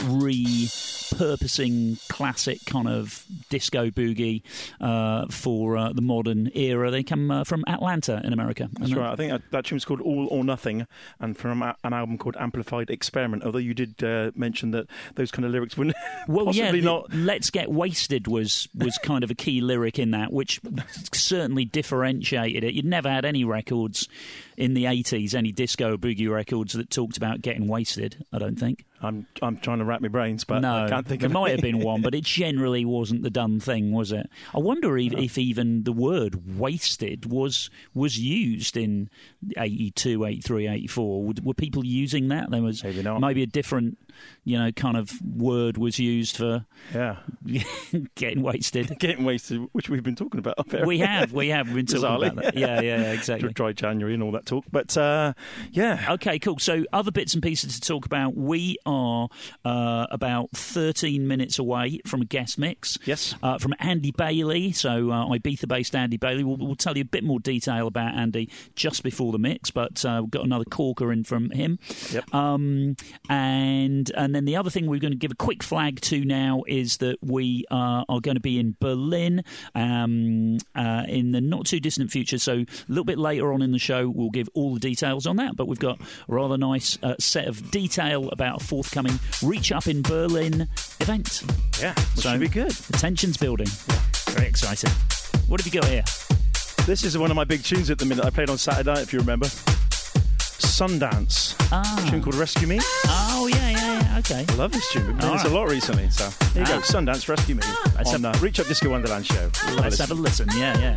repurposing 1.13 2.07
classic 2.09 2.65
kind 2.67 2.89
of 2.89 3.25
disco 3.49 3.91
boogie 3.91 4.43
uh, 4.81 5.27
for 5.29 5.77
uh, 5.77 5.93
the 5.93 6.03
modern 6.03 6.51
era. 6.55 6.91
They 6.91 7.03
come 7.03 7.31
uh, 7.31 7.45
from 7.45 7.65
Atlanta 7.67 8.21
in 8.25 8.33
America. 8.33 8.69
That's 8.73 8.93
right. 8.93 9.13
I 9.13 9.17
think 9.17 9.33
that, 9.33 9.43
that 9.51 9.65
tune's 9.65 9.85
called 9.85 10.01
All 10.01 10.29
or 10.31 10.45
Nothing, 10.45 10.87
and 11.21 11.37
from 11.37 11.63
a, 11.63 11.77
an 11.85 11.93
album 11.93 12.19
called 12.19 12.37
Amplified 12.39 12.91
Experiment. 12.91 13.45
Although 13.45 13.59
you 13.59 13.75
did 13.75 14.03
uh, 14.03 14.31
mention 14.35 14.71
that 14.73 14.87
those 15.15 15.31
kind 15.31 15.45
of 15.45 15.53
lyrics 15.53 15.77
wouldn't 15.77 15.97
Well, 16.29 16.47
possibly 16.47 16.81
the 16.81 16.87
not. 16.87 17.13
"Let's 17.13 17.51
Get 17.51 17.71
Wasted" 17.71 18.27
was 18.29 18.69
was 18.75 18.99
kind 18.99 19.25
of 19.25 19.31
a 19.31 19.35
key 19.35 19.61
lyric 19.61 19.99
in 19.99 20.13
that, 20.13 20.33
which 20.33 20.61
certainly 21.13 21.65
differentiated 21.65 22.65
it. 22.65 22.75
You'd 22.75 22.85
never 22.85 23.11
had 23.11 23.25
any 23.25 23.45
records 23.45 24.09
in 24.57 24.75
the 24.75 24.85
'80s, 24.85 25.35
any 25.35 25.53
disco 25.53 25.95
or 25.95 25.99
boogie 25.99 26.31
records 26.31 26.73
that 26.75 26.91
talked 26.91 27.17
about 27.17 27.41
getting 27.43 27.67
wasted. 27.67 28.25
I 28.33 28.39
don't 28.39 28.59
think. 28.59 28.85
I'm 29.01 29.27
I'm 29.43 29.57
trying 29.59 29.79
to 29.79 29.85
wrap 29.85 30.01
my 30.01 30.09
brains, 30.09 30.45
but 30.45 30.61
no, 30.61 30.85
I 30.85 30.89
can't 30.89 31.07
think 31.07 31.23
there 31.23 31.31
might 31.31 31.51
have 31.51 31.61
been 31.61 31.81
one, 31.81 32.03
but 32.03 32.15
it 32.15 32.25
generally 32.43 32.85
wasn't 32.85 33.23
the 33.23 33.31
done 33.31 33.59
thing, 33.59 33.91
was 33.91 34.13
it? 34.13 34.31
I 34.55 34.59
wonder 34.59 34.97
if, 34.97 35.13
if 35.15 35.39
even 35.39 35.83
the 35.83 35.93
word 35.93 36.59
"wasted" 36.59 37.27
was 37.27 37.69
was 37.95 38.19
used 38.19 38.77
in 38.77 39.11
82, 39.57 40.25
83, 40.25 40.69
84. 40.69 41.25
Would, 41.25 41.45
were 41.45 41.55
people 41.55 41.85
using 41.85 42.29
that? 42.29 42.51
There 42.51 42.63
was 42.63 42.85
Maybe 42.85 43.03
not. 43.03 43.21
maybe 43.21 43.43
a 43.43 43.47
different, 43.47 43.99
you 44.45 44.59
know, 44.59 44.73
kind 44.73 44.97
of 44.97 45.11
word 45.23 45.77
was 45.79 45.99
used 45.99 46.37
for 46.37 46.65
yeah, 46.95 47.17
getting 48.15 48.43
wasted. 48.43 48.97
getting 48.99 49.25
wasted, 49.25 49.61
which 49.73 49.89
we've 49.89 50.03
been 50.03 50.17
talking 50.17 50.39
about. 50.39 50.57
We 50.87 50.99
have, 50.99 51.33
we 51.33 51.49
have 51.49 51.73
been 51.73 51.87
talking 51.87 52.03
Bizarrely. 52.03 52.33
about 52.33 52.45
that. 52.45 52.57
Yeah, 52.57 52.81
yeah, 52.81 53.01
yeah, 53.03 53.13
exactly. 53.13 53.53
dry 53.53 53.73
January 53.73 54.15
and 54.15 54.23
all 54.23 54.33
that 54.33 54.47
talk, 54.47 54.65
but 54.71 54.97
uh, 54.97 55.35
yeah, 55.71 56.07
Okay, 56.13 56.39
cool. 56.39 56.59
So, 56.59 56.85
other 56.93 57.11
bits 57.11 57.35
and 57.35 57.43
pieces 57.43 57.79
to 57.79 57.81
talk 57.81 58.07
about. 58.07 58.37
We 58.37 58.77
are 58.85 59.29
uh, 59.65 60.07
about 60.11 60.51
13 60.53 61.27
minutes 61.27 61.59
away 61.59 62.01
from 62.07 62.23
a 62.23 62.25
guest 62.25 62.59
mix. 62.59 62.99
Yes. 63.05 63.35
Uh, 63.43 63.59
from 63.59 63.75
Andy 63.79 64.11
Bailey. 64.11 64.73
So, 64.73 65.11
uh, 65.11 65.27
Ibiza 65.27 65.69
based 65.69 65.95
Andy 65.95 66.17
Bailey. 66.17 66.45
We'll, 66.45 66.57
we'll 66.57 66.77
tell 66.77 66.97
you 66.97 67.03
a 67.03 67.07
bit 67.07 67.25
more 67.25 67.41
detail 67.41 67.87
about 67.87 68.15
Andy 68.15 68.51
just 68.77 69.03
before 69.03 69.33
the 69.33 69.39
mix, 69.39 69.71
but 69.71 70.05
uh, 70.05 70.19
we've 70.23 70.31
got 70.31 70.45
another 70.45 70.65
corker 70.65 71.13
in 71.13 71.25
from 71.25 71.51
him. 71.51 71.79
Yep. 72.11 72.35
Um, 72.35 72.97
and 73.29 74.02
and 74.11 74.35
then 74.35 74.45
the 74.45 74.57
other 74.57 74.71
thing 74.71 74.87
we're 74.87 75.01
going 75.01 75.13
to 75.13 75.19
give 75.19 75.31
a 75.33 75.37
quick 75.37 75.63
flag 75.63 76.01
to 76.03 76.25
now 76.25 76.63
is 76.67 76.99
that 76.99 77.19
we 77.23 77.65
uh, 77.71 78.05
are 78.09 78.21
going 78.21 78.35
to 78.37 78.41
be 78.41 78.59
in 78.59 78.77
Berlin 78.81 79.43
um, 79.75 80.59
uh, 80.75 81.05
in 81.09 81.33
the 81.33 81.41
not 81.41 81.67
too 81.67 81.81
distant 81.81 82.11
future. 82.11 82.39
So 82.39 82.53
a 82.59 82.67
little 82.89 83.05
bit 83.05 83.19
later 83.19 83.53
on 83.53 83.63
in 83.63 83.73
the 83.73 83.79
show, 83.79 84.09
we'll 84.09 84.31
give 84.31 84.49
all 84.55 84.75
the 84.75 84.81
details 84.81 85.27
on 85.27 85.37
that. 85.37 85.57
But 85.57 85.67
we've 85.69 85.79
got 85.79 86.01
a 86.01 86.05
rather 86.29 86.57
nice 86.59 86.99
uh, 87.03 87.15
set 87.19 87.47
of 87.49 87.71
detail 87.71 88.29
about 88.31 88.63
a 88.63 88.65
forthcoming 88.65 89.19
Reach 89.43 89.73
Up 89.73 89.87
in 89.87 90.03
Berlin 90.03 90.69
event. 91.01 91.43
yeah, 91.81 91.95
So- 92.15 92.31
should 92.33 92.41
be 92.41 92.49
good. 92.49 92.71
The 92.71 92.99
tension's 92.99 93.37
building. 93.37 93.69
Very 94.31 94.49
exciting. 94.49 94.91
What 95.49 95.61
have 95.61 95.73
you 95.73 95.81
got 95.81 95.89
here? 95.91 96.05
This 96.87 97.05
is 97.05 97.17
one 97.17 97.31
of 97.31 97.37
my 97.37 97.45
big 97.45 97.63
tunes 97.63 97.91
at 97.91 97.99
the 97.99 98.05
minute. 98.07 98.25
I 98.25 98.31
played 98.31 98.51
on 98.51 98.59
Saturday 98.59 98.91
night, 98.93 99.03
if 99.03 99.13
you 99.13 99.19
remember. 99.21 99.47
Sundance, 100.27 101.55
Ah. 101.71 102.05
a 102.07 102.11
tune 102.11 102.23
called 102.23 102.35
Rescue 102.37 102.67
Me. 102.67 102.79
Oh 103.07 103.47
yeah, 103.47 103.57
yeah, 103.71 103.77
yeah. 103.77 103.82
Okay. 104.25 104.45
I 104.49 104.55
love 104.55 104.71
this 104.73 104.89
tune. 104.93 105.07
We've 105.07 105.19
this 105.21 105.45
a 105.45 105.49
lot 105.49 105.69
recently. 105.69 106.09
So 106.11 106.29
there 106.55 106.63
you 106.63 106.69
go, 106.69 106.77
Ah. 106.79 106.81
Sundance, 106.83 107.29
Rescue 107.29 107.57
Me 107.57 107.63
Let's 107.97 108.15
on 108.15 108.23
have- 108.23 108.35
the 108.35 108.39
Reach 108.45 108.61
Up 108.61 108.67
Disco 108.69 108.89
Wonderland 108.91 109.27
show. 109.27 109.51
Ah. 109.65 109.75
Let's 109.81 109.99
have 109.99 110.11
a 110.11 110.15
listen. 110.15 110.49
Yeah, 110.57 110.79
yeah. 110.79 110.97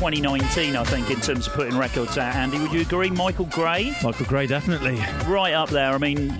2019, 0.00 0.76
I 0.76 0.84
think, 0.84 1.10
in 1.10 1.18
terms 1.20 1.46
of 1.46 1.54
putting 1.54 1.76
records 1.78 2.18
out. 2.18 2.34
Andy, 2.34 2.58
would 2.58 2.70
you 2.70 2.82
agree? 2.82 3.08
Michael 3.08 3.46
Gray, 3.46 3.94
Michael 4.02 4.26
Gray, 4.26 4.46
definitely. 4.46 4.96
right 5.26 5.54
up 5.54 5.70
there. 5.70 5.92
I 5.92 5.96
mean, 5.98 6.36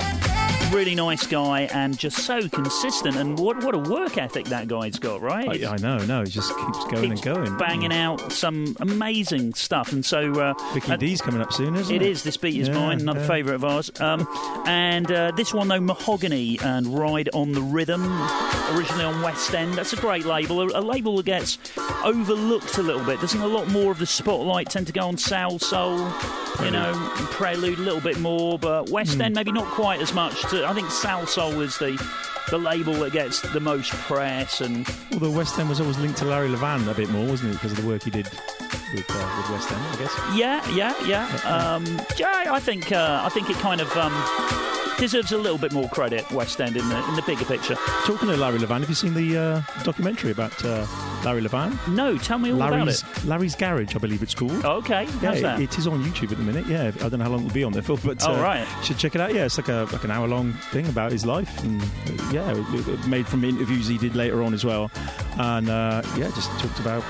really 0.70 0.94
nice 0.94 1.26
guy 1.26 1.62
and 1.72 1.96
just 1.98 2.18
so 2.26 2.48
consistent. 2.50 3.16
And 3.16 3.38
what 3.38 3.64
what 3.64 3.74
a 3.74 3.78
work 3.78 4.18
ethic 4.18 4.44
that 4.46 4.68
guy's 4.68 4.98
got, 4.98 5.22
right? 5.22 5.64
I, 5.64 5.72
I 5.72 5.76
know, 5.78 5.96
no, 6.04 6.22
he 6.22 6.30
just 6.30 6.54
keeps 6.54 6.84
going 6.84 7.10
Keeps 7.10 7.24
and 7.26 7.34
going. 7.34 7.56
banging 7.56 7.94
out 7.94 8.30
some 8.30 8.76
amazing 8.80 9.54
stuff. 9.54 9.90
And 9.92 10.04
so, 10.04 10.32
uh, 10.38 10.52
Vicky 10.74 10.92
uh, 10.92 10.96
D's 10.96 11.22
coming 11.22 11.40
up 11.40 11.50
soon, 11.52 11.76
isn't 11.76 11.94
it? 11.94 12.02
It 12.02 12.06
is. 12.06 12.22
This 12.24 12.36
beat 12.36 12.60
is 12.60 12.68
Yeah, 12.68 12.74
mine, 12.74 13.00
another 13.00 13.20
yeah. 13.20 13.26
favourite 13.26 13.54
of 13.54 13.64
ours. 13.64 13.90
Um, 14.00 14.26
and 14.66 15.10
uh, 15.10 15.30
this 15.32 15.54
one, 15.54 15.68
though, 15.68 15.80
Mahogany 15.80 16.58
and 16.60 16.98
Ride 16.98 17.28
on 17.32 17.52
the 17.52 17.62
Rhythm, 17.62 18.02
originally 18.76 19.04
on 19.04 19.22
West 19.22 19.54
End. 19.54 19.74
That's 19.74 19.92
a 19.92 19.96
great 19.96 20.24
label. 20.24 20.60
A, 20.60 20.80
a 20.80 20.82
label 20.82 21.16
that 21.16 21.26
gets 21.26 21.58
overlooked 22.04 22.76
a 22.78 22.82
little 22.82 23.04
bit. 23.04 23.20
Doesn't 23.20 23.40
a 23.40 23.46
lot 23.46 23.68
more 23.68 23.92
of 23.92 23.98
the 23.98 24.06
spotlight 24.06 24.68
tend 24.70 24.86
to 24.88 24.92
go 24.92 25.06
on 25.06 25.16
Salsoul, 25.16 26.64
you 26.64 26.70
know, 26.70 26.92
Prelude 27.30 27.78
a 27.78 27.82
little 27.82 28.00
bit 28.00 28.18
more, 28.18 28.58
but 28.58 28.90
West 28.90 29.14
Hmm. 29.14 29.22
End 29.22 29.34
maybe 29.34 29.52
not 29.52 29.66
quite 29.66 30.00
as 30.00 30.12
much. 30.12 30.42
To, 30.50 30.66
I 30.66 30.74
think 30.74 30.88
Salsoul 30.88 31.62
is 31.62 31.78
the 31.78 31.96
the 32.50 32.58
label 32.58 32.94
that 32.94 33.12
gets 33.12 33.40
the 33.40 33.58
most 33.58 33.90
press 33.90 34.60
and 34.60 34.88
Although 35.12 35.32
West 35.32 35.58
End 35.58 35.68
was 35.68 35.80
always 35.80 35.98
linked 35.98 36.18
to 36.18 36.24
Larry 36.26 36.48
Levan 36.48 36.88
a 36.88 36.94
bit 36.94 37.10
more, 37.10 37.26
wasn't 37.26 37.50
it? 37.50 37.54
Because 37.54 37.72
of 37.72 37.82
the 37.82 37.88
work 37.88 38.04
he 38.04 38.10
did 38.10 38.28
with, 38.96 39.10
uh, 39.10 39.34
with 39.38 39.50
West 39.50 39.70
End, 39.70 39.80
I 39.82 39.96
guess. 39.96 40.14
Yeah, 40.34 40.74
yeah, 40.74 41.06
yeah. 41.06 41.26
Um, 41.44 41.84
yeah, 42.16 42.46
I 42.50 42.58
think 42.60 42.92
uh, 42.92 43.20
I 43.24 43.28
think 43.28 43.50
it 43.50 43.56
kind 43.56 43.80
of 43.80 43.94
um, 43.96 44.12
deserves 44.98 45.32
a 45.32 45.38
little 45.38 45.58
bit 45.58 45.72
more 45.72 45.88
credit. 45.90 46.28
West 46.32 46.60
End 46.60 46.76
in 46.76 46.88
the 46.88 47.08
in 47.08 47.14
the 47.16 47.22
bigger 47.22 47.44
picture. 47.44 47.74
Talking 48.04 48.28
to 48.28 48.36
Larry 48.36 48.58
Levan, 48.58 48.80
have 48.80 48.88
you 48.88 48.94
seen 48.94 49.14
the 49.14 49.36
uh, 49.36 49.82
documentary 49.84 50.30
about 50.32 50.64
uh, 50.64 50.86
Larry 51.24 51.42
Levan? 51.42 51.76
No, 51.88 52.16
tell 52.18 52.38
me 52.38 52.50
all 52.52 52.56
Larry's 52.58 53.02
about 53.02 53.18
it. 53.18 53.24
Larry's 53.26 53.54
Garage, 53.54 53.94
I 53.94 53.98
believe 53.98 54.22
it's 54.22 54.34
called. 54.34 54.64
Okay, 54.64 55.04
Yeah, 55.04 55.10
how's 55.32 55.42
that? 55.42 55.60
it- 55.60 55.64
it 55.66 55.78
is 55.78 55.86
on 55.86 56.02
YouTube 56.04 56.30
at 56.32 56.38
the 56.38 56.44
minute. 56.44 56.66
Yeah, 56.66 56.86
I 57.04 57.08
don't 57.08 57.18
know 57.18 57.24
how 57.24 57.30
long 57.30 57.44
it'll 57.44 57.54
be 57.54 57.64
on 57.64 57.72
there 57.72 57.82
for, 57.82 57.96
but 57.98 58.22
uh, 58.22 58.32
Oh, 58.32 58.40
right. 58.42 58.66
should 58.84 58.98
check 58.98 59.14
it 59.14 59.20
out. 59.20 59.34
Yeah, 59.34 59.44
it's 59.44 59.58
like 59.58 59.68
a 59.68 59.86
like 59.92 60.04
an 60.04 60.10
hour 60.10 60.26
long 60.28 60.52
thing 60.72 60.86
about 60.88 61.12
his 61.12 61.26
life, 61.26 61.62
and 61.64 61.82
yeah, 62.32 62.50
it- 62.52 62.88
it- 62.88 63.06
made 63.06 63.26
from 63.26 63.44
interviews 63.44 63.86
he 63.88 63.98
did 63.98 64.14
later 64.16 64.42
on 64.42 64.54
as 64.54 64.64
well, 64.64 64.90
and 65.38 65.68
uh, 65.68 66.02
yeah, 66.16 66.30
just 66.34 66.50
talked 66.58 66.78
about. 66.80 67.02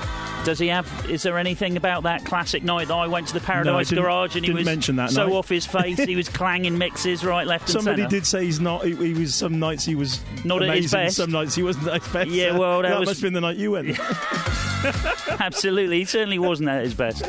Does 0.47 0.59
he 0.59 0.67
have? 0.67 0.87
Is 1.09 1.23
there 1.23 1.37
anything 1.37 1.75
about 1.75 2.03
that 2.03 2.23
classic 2.23 2.63
night 2.63 2.87
that 2.87 2.93
I 2.93 3.05
went 3.07 3.27
to 3.27 3.33
the 3.33 3.41
Paradise 3.41 3.89
didn't- 3.89 4.01
Garage 4.05 4.37
and 4.37 4.45
he 4.45 4.53
was 4.53 4.63
mention 4.63 4.95
that 4.95 5.11
so 5.11 5.27
night. 5.27 5.33
off 5.35 5.49
his 5.49 5.65
face? 5.65 5.99
he 6.01 6.15
was 6.15 6.29
clanging 6.39 6.77
mixes 6.77 7.25
right, 7.25 7.45
left, 7.45 7.65
and 7.67 7.73
Somebody 7.73 8.07
did 8.07 8.25
say 8.25 8.45
he's 8.45 8.61
not. 8.61 8.85
He, 8.85 8.95
he 8.95 9.13
was 9.13 9.35
some 9.35 9.59
nights 9.59 9.83
he 9.83 9.93
was 9.95 10.21
Not 10.45 10.61
at 10.61 10.69
amazing, 10.69 10.83
his 10.83 10.91
best. 10.93 11.17
Some 11.17 11.31
nights 11.31 11.53
he 11.53 11.63
wasn't 11.63 11.89
at 11.89 12.01
his 12.01 12.13
best. 12.13 12.29
Yeah, 12.29 12.57
well, 12.57 12.81
that 12.83 12.97
was- 12.97 13.09
must 13.09 13.19
have 13.19 13.23
been 13.27 13.33
the 13.33 13.41
night 13.41 13.57
you 13.57 13.71
went. 13.71 13.99
Absolutely, 15.41 15.99
he 15.99 16.05
certainly 16.05 16.39
wasn't 16.39 16.69
at 16.69 16.81
his 16.81 16.93
best. 16.93 17.25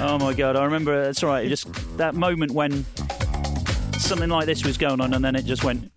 Oh 0.00 0.18
my 0.18 0.32
god, 0.32 0.56
I 0.56 0.64
remember. 0.64 1.04
That's 1.04 1.22
right. 1.22 1.46
Just 1.50 1.68
that 1.98 2.14
moment 2.14 2.52
when 2.52 2.86
something 3.98 4.30
like 4.30 4.46
this 4.46 4.64
was 4.64 4.78
going 4.78 5.02
on, 5.02 5.12
and 5.12 5.22
then 5.22 5.36
it 5.36 5.44
just 5.44 5.64
went. 5.64 5.92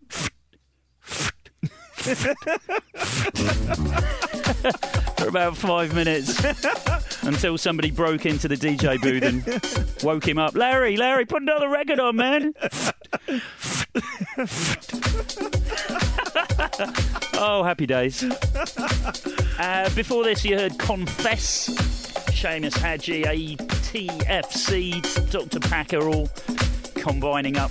For 5.21 5.27
about 5.27 5.55
five 5.55 5.93
minutes 5.93 6.43
until 7.21 7.55
somebody 7.55 7.91
broke 7.91 8.25
into 8.25 8.47
the 8.47 8.55
DJ 8.55 8.99
booth 8.99 9.21
and 9.21 10.03
woke 10.03 10.27
him 10.27 10.39
up. 10.39 10.55
Larry, 10.55 10.97
Larry, 10.97 11.27
put 11.27 11.43
another 11.43 11.69
record 11.69 11.99
on, 11.99 12.15
man. 12.15 12.55
oh, 17.35 17.61
happy 17.63 17.85
days. 17.85 18.23
Uh, 19.59 19.91
before 19.93 20.23
this, 20.23 20.43
you 20.43 20.57
heard 20.57 20.79
Confess, 20.79 21.69
Seamus 22.31 22.75
Haji, 22.79 23.21
ATFC, 23.25 25.01
Dr. 25.29 25.59
Packer, 25.59 26.09
all 26.09 26.29
combining 26.95 27.57
up. 27.57 27.69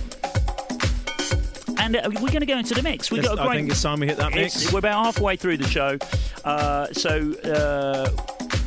And 1.81 1.95
uh, 1.95 2.01
we're 2.05 2.27
going 2.29 2.41
to 2.41 2.45
go 2.45 2.57
into 2.57 2.73
the 2.75 2.83
mix. 2.83 3.09
We've 3.11 3.23
Yes, 3.23 3.33
got 3.33 3.39
a 3.39 3.47
great. 3.47 3.55
I 3.55 3.57
think 3.59 3.71
it's 3.71 3.81
time 3.81 3.99
we 3.99 4.07
hit 4.07 4.17
that 4.17 4.33
mix. 4.33 4.71
we're 4.71 4.79
about 4.79 5.03
halfway 5.05 5.35
through 5.35 5.57
the 5.57 5.67
show. 5.67 5.97
Uh, 6.45 6.87
so 6.93 7.33
uh, 7.43 8.09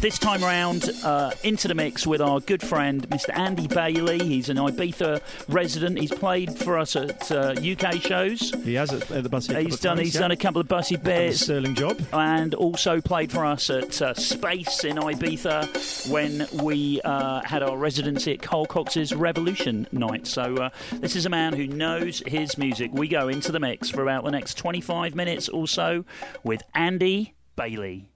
this 0.05 0.19
time 0.19 0.45
around, 0.45 0.91
uh, 1.03 1.31
into 1.45 1.67
the 1.67 1.75
mix 1.75 2.07
with 2.07 2.21
our 2.21 2.39
good 2.39 2.61
friend, 2.61 3.09
Mr. 3.09 3.35
Andy 3.39 3.67
Bailey. 3.67 4.19
He's 4.19 4.51
an 4.51 4.59
Ibiza 4.59 5.23
resident. 5.49 5.99
He's 5.99 6.13
played 6.13 6.59
for 6.59 6.77
us 6.77 6.95
at 6.95 7.33
uh, 7.33 7.55
UK 7.59 8.03
shows. 8.03 8.53
He 8.65 8.75
has 8.75 8.93
at, 8.93 9.11
at 9.11 9.23
the 9.23 9.31
bus. 9.31 9.47
He's 9.47 9.81
done. 9.81 9.97
He's 9.97 10.13
done 10.13 10.31
a 10.31 10.37
couple 10.37 10.61
of 10.61 10.69
Bussey 10.69 10.97
bits 10.97 11.41
sterling 11.41 11.75
job. 11.75 11.99
and 12.13 12.53
also 12.55 13.01
played 13.01 13.33
for 13.33 13.47
us 13.47 13.71
at 13.71 14.03
uh, 14.03 14.13
Space 14.13 14.85
in 14.85 14.97
Ibiza 14.97 16.11
when 16.11 16.47
we 16.63 17.01
uh, 17.03 17.41
had 17.43 17.63
our 17.63 17.79
residency 17.79 18.35
at 18.35 18.43
Carl 18.43 18.67
Cox's 18.67 19.15
Revolution 19.15 19.89
night. 19.91 20.27
So 20.27 20.55
uh, 20.57 20.71
this 20.93 21.17
is 21.17 21.25
a 21.25 21.31
man 21.31 21.55
who 21.55 21.67
knows 21.67 22.23
his 22.27 22.59
music. 22.59 22.91
We 22.93 23.09
go 23.09 23.29
into 23.29 23.53
the 23.53 23.61
mix 23.61 23.89
for 23.89 24.03
about 24.03 24.25
the 24.25 24.33
next 24.33 24.59
25 24.59 25.15
minutes 25.15 25.49
or 25.49 25.67
so 25.67 26.05
with 26.43 26.63
Andy 26.75 27.33
Bailey. 27.57 28.11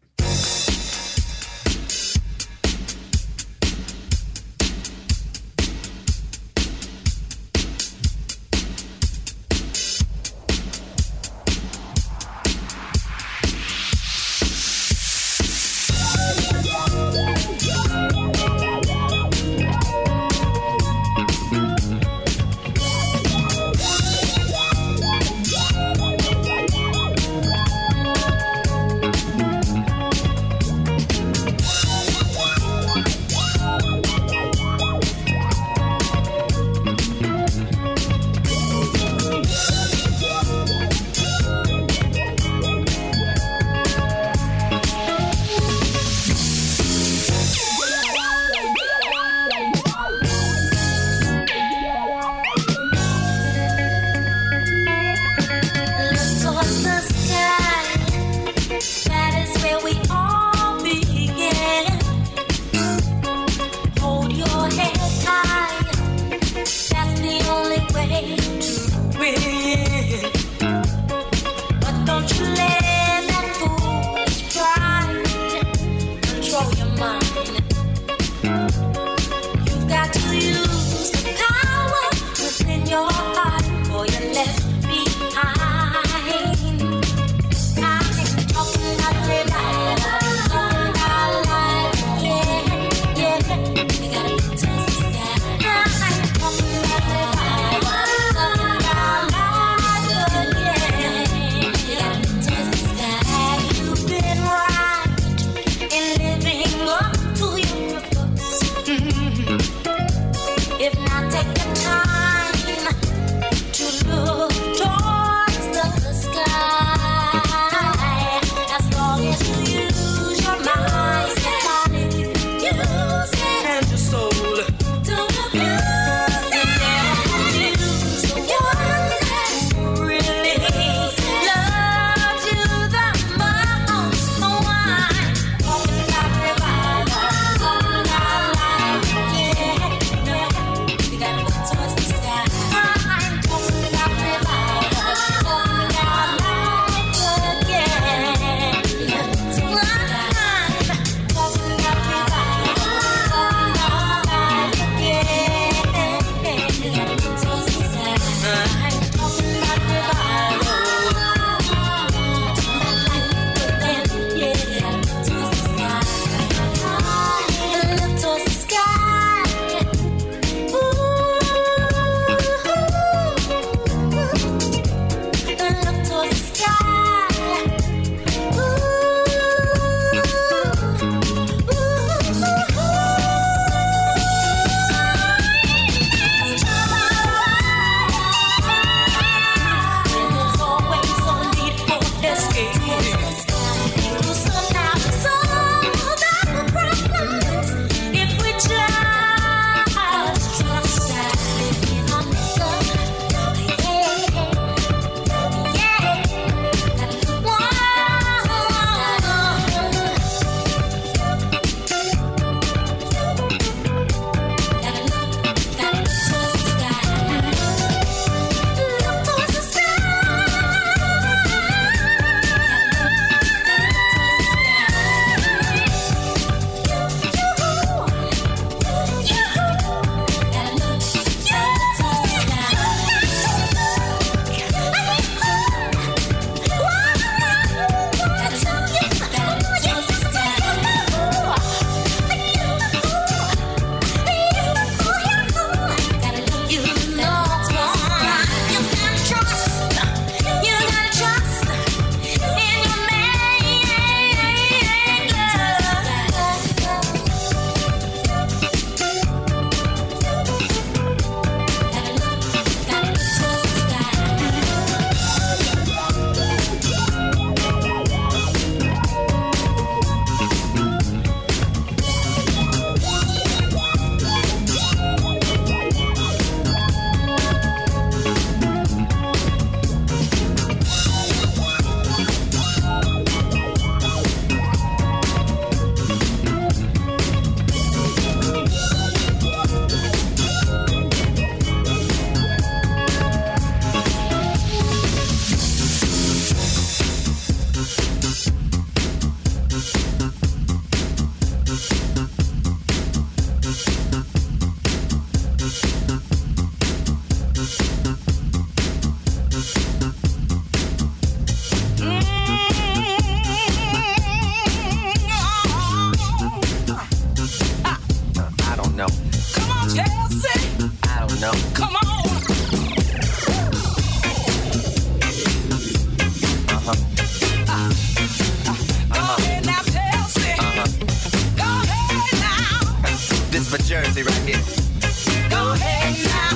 Jersey 333.88 334.22
right 334.22 334.34
here. 334.44 335.48
Go 335.48 335.72
ahead 335.72 336.26
now. 336.26 336.47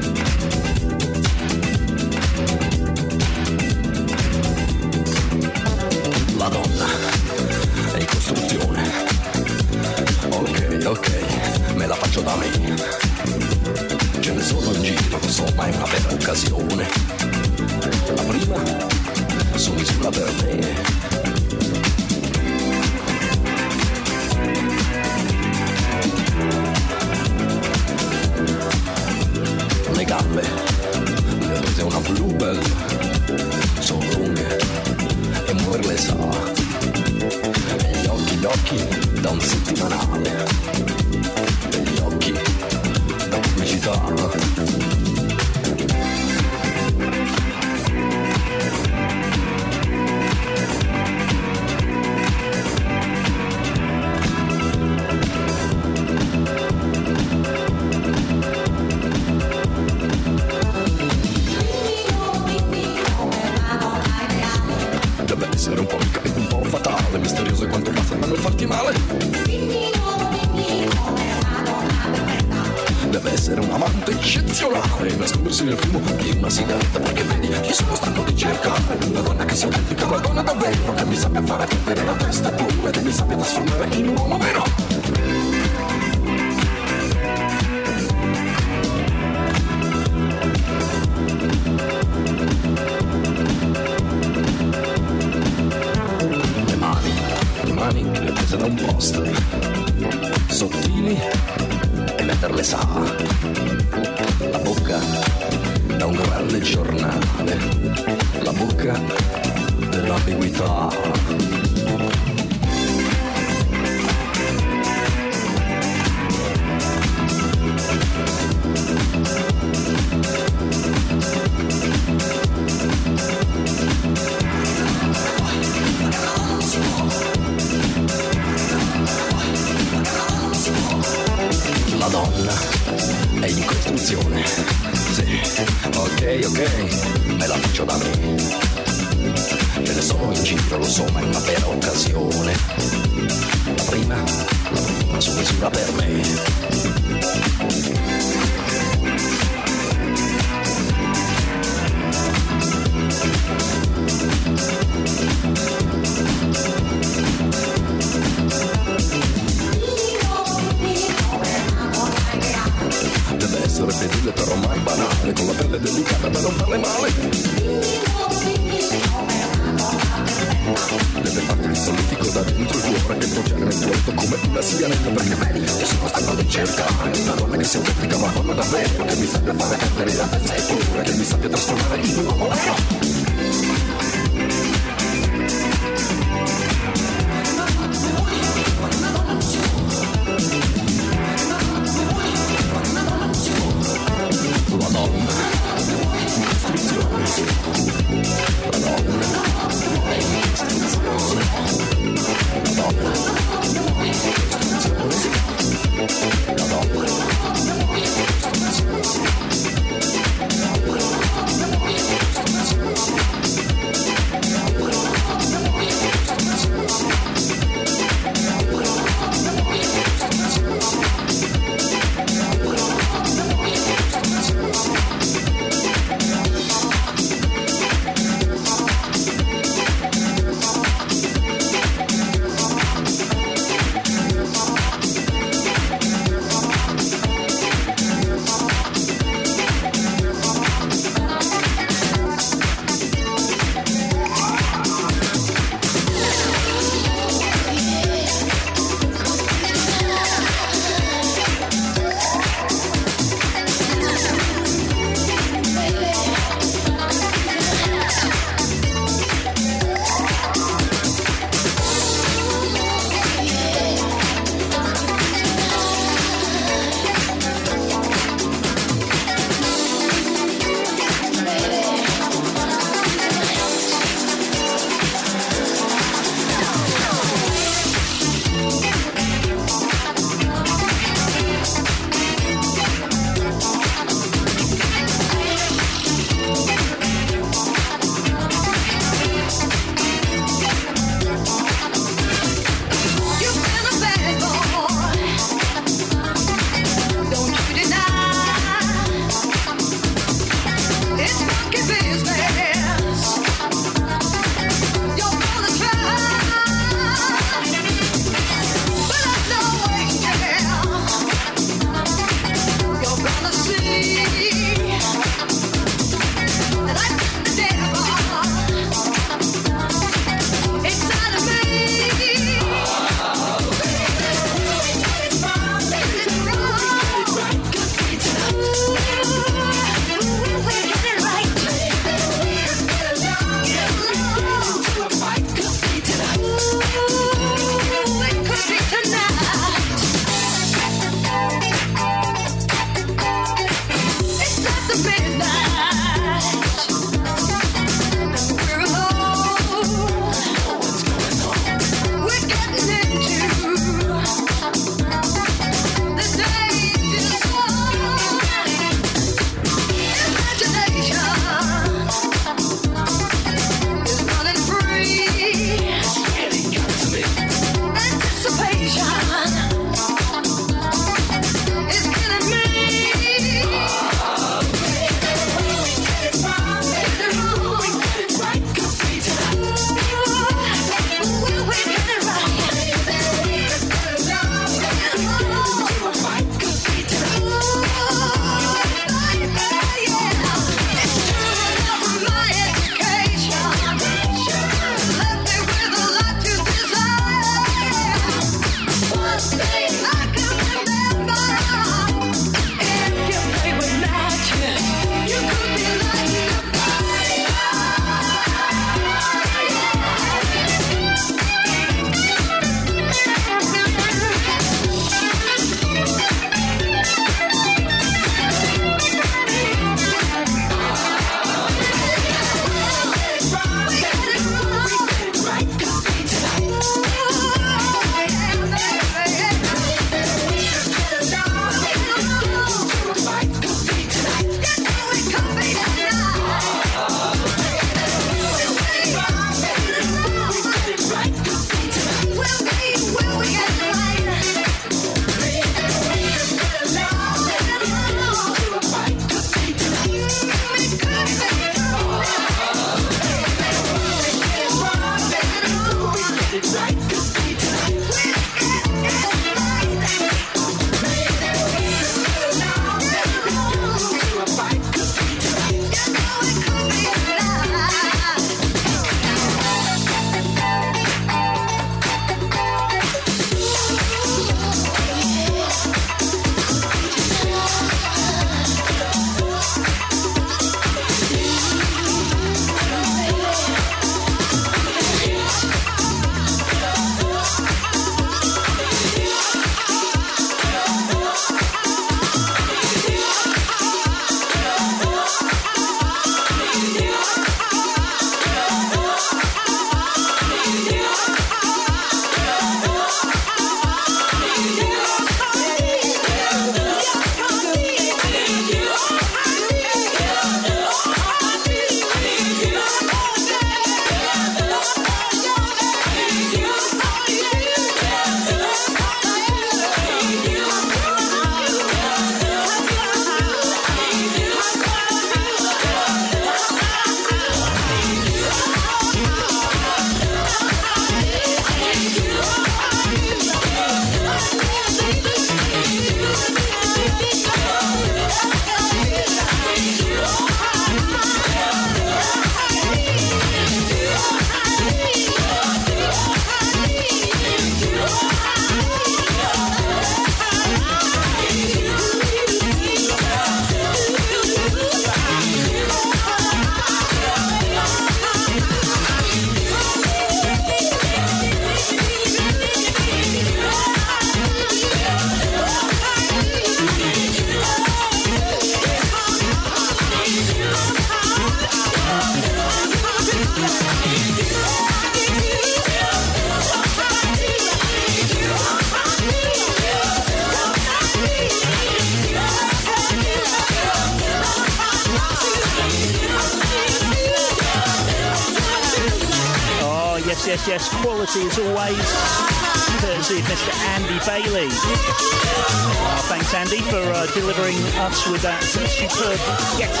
Bailey. 594.26 594.68
Oh, 594.70 596.26
thanks, 596.28 596.52
Andy, 596.54 596.80
for 596.80 596.96
uh, 596.96 597.26
delivering 597.34 597.76
us 597.96 598.28
with 598.28 598.42
that 598.42 598.62
superb 598.62 599.38
guest 599.78 600.00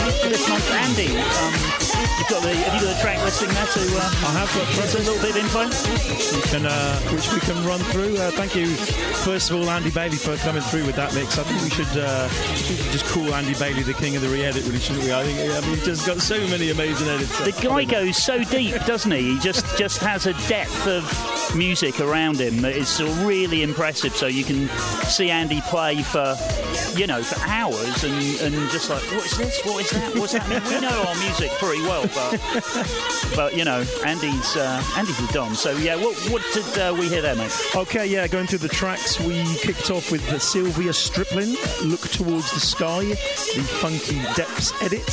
uh, 0.00 0.28
this 0.28 0.48
month. 0.48 0.70
Andy, 0.70 1.16
um, 1.16 1.87
you've 2.18 2.28
got 2.28 2.42
the, 2.42 2.54
have 2.54 2.74
you 2.74 2.86
got 2.86 2.94
the 2.94 3.00
track 3.00 3.18
listing 3.24 3.48
there 3.50 3.66
to 3.66 3.82
uh, 3.96 4.28
I 4.28 4.30
have 4.38 4.50
got 4.54 4.66
give 4.74 4.84
us 4.84 4.94
a 4.94 4.98
little 4.98 5.20
bit 5.22 5.30
of 5.30 5.42
info? 5.42 5.62
we 6.36 6.42
can, 6.48 6.66
uh, 6.66 6.98
which 7.10 7.32
we 7.32 7.40
can 7.40 7.58
run 7.66 7.80
through. 7.90 8.16
Uh, 8.16 8.30
thank 8.32 8.54
you, 8.54 8.66
first 9.24 9.50
of 9.50 9.56
all, 9.56 9.70
Andy 9.70 9.90
Bailey, 9.90 10.16
for 10.16 10.36
coming 10.38 10.62
through 10.62 10.86
with 10.86 10.96
that 10.96 11.14
mix. 11.14 11.38
I 11.38 11.42
think 11.44 11.62
we 11.62 11.70
should, 11.70 11.98
uh, 11.98 12.28
just 12.92 13.06
call 13.06 13.34
Andy 13.34 13.54
Bailey 13.54 13.82
the 13.82 13.94
king 13.94 14.16
of 14.16 14.22
the 14.22 14.28
re-edit, 14.28 14.64
really, 14.64 14.78
shouldn't 14.78 15.04
we? 15.04 15.12
I 15.12 15.24
think 15.24 15.38
I 15.38 15.60
mean, 15.66 15.76
he's 15.76 15.84
just 15.84 16.06
got 16.06 16.20
so 16.20 16.38
many 16.48 16.70
amazing 16.70 17.08
edits. 17.08 17.38
The 17.40 17.52
guy 17.52 17.84
goes 17.84 18.16
so 18.16 18.44
deep, 18.44 18.74
doesn't 18.84 19.10
he? 19.10 19.34
He 19.34 19.38
just 19.38 19.76
just 19.78 19.98
has 19.98 20.26
a 20.26 20.34
depth 20.48 20.86
of 20.86 21.04
music 21.56 22.00
around 22.00 22.40
him 22.40 22.60
that 22.62 22.74
is 22.76 23.02
really 23.24 23.62
impressive. 23.62 24.14
So 24.16 24.26
you 24.26 24.44
can 24.44 24.68
see 25.08 25.30
Andy 25.30 25.60
play 25.62 26.02
for, 26.02 26.36
you 26.94 27.06
know, 27.06 27.22
for 27.22 27.40
hours 27.48 28.04
and, 28.04 28.14
and 28.40 28.70
just 28.70 28.90
like, 28.90 29.02
what 29.12 29.24
is 29.24 29.38
this? 29.38 29.64
What 29.64 29.84
is 29.84 29.90
that? 29.90 30.14
What's 30.16 30.32
happening? 30.32 30.62
We 30.68 30.80
know 30.80 31.04
our 31.06 31.14
music 31.16 31.50
pretty 31.52 31.82
well, 31.82 31.87
but 31.88 33.32
but 33.34 33.56
you 33.56 33.64
know, 33.64 33.84
Andy's 34.04 34.56
uh, 34.56 34.82
Andy's 34.96 35.16
the 35.18 35.32
Dom. 35.32 35.54
So 35.54 35.72
yeah, 35.72 35.96
what 35.96 36.16
what 36.30 36.42
did 36.52 36.78
uh, 36.78 36.94
we 36.98 37.08
hear 37.08 37.22
there, 37.22 37.34
mate? 37.34 37.52
Okay, 37.74 38.06
yeah, 38.06 38.26
going 38.26 38.46
through 38.46 38.58
the 38.58 38.68
tracks, 38.68 39.18
we 39.20 39.42
kicked 39.56 39.90
off 39.90 40.10
with 40.12 40.22
Sylvia 40.42 40.92
Striplin, 40.92 41.56
Look 41.88 42.00
Towards 42.00 42.52
the 42.52 42.60
Sky, 42.60 43.04
the 43.04 43.62
Funky 43.80 44.20
Depths 44.34 44.72
edit, 44.82 45.08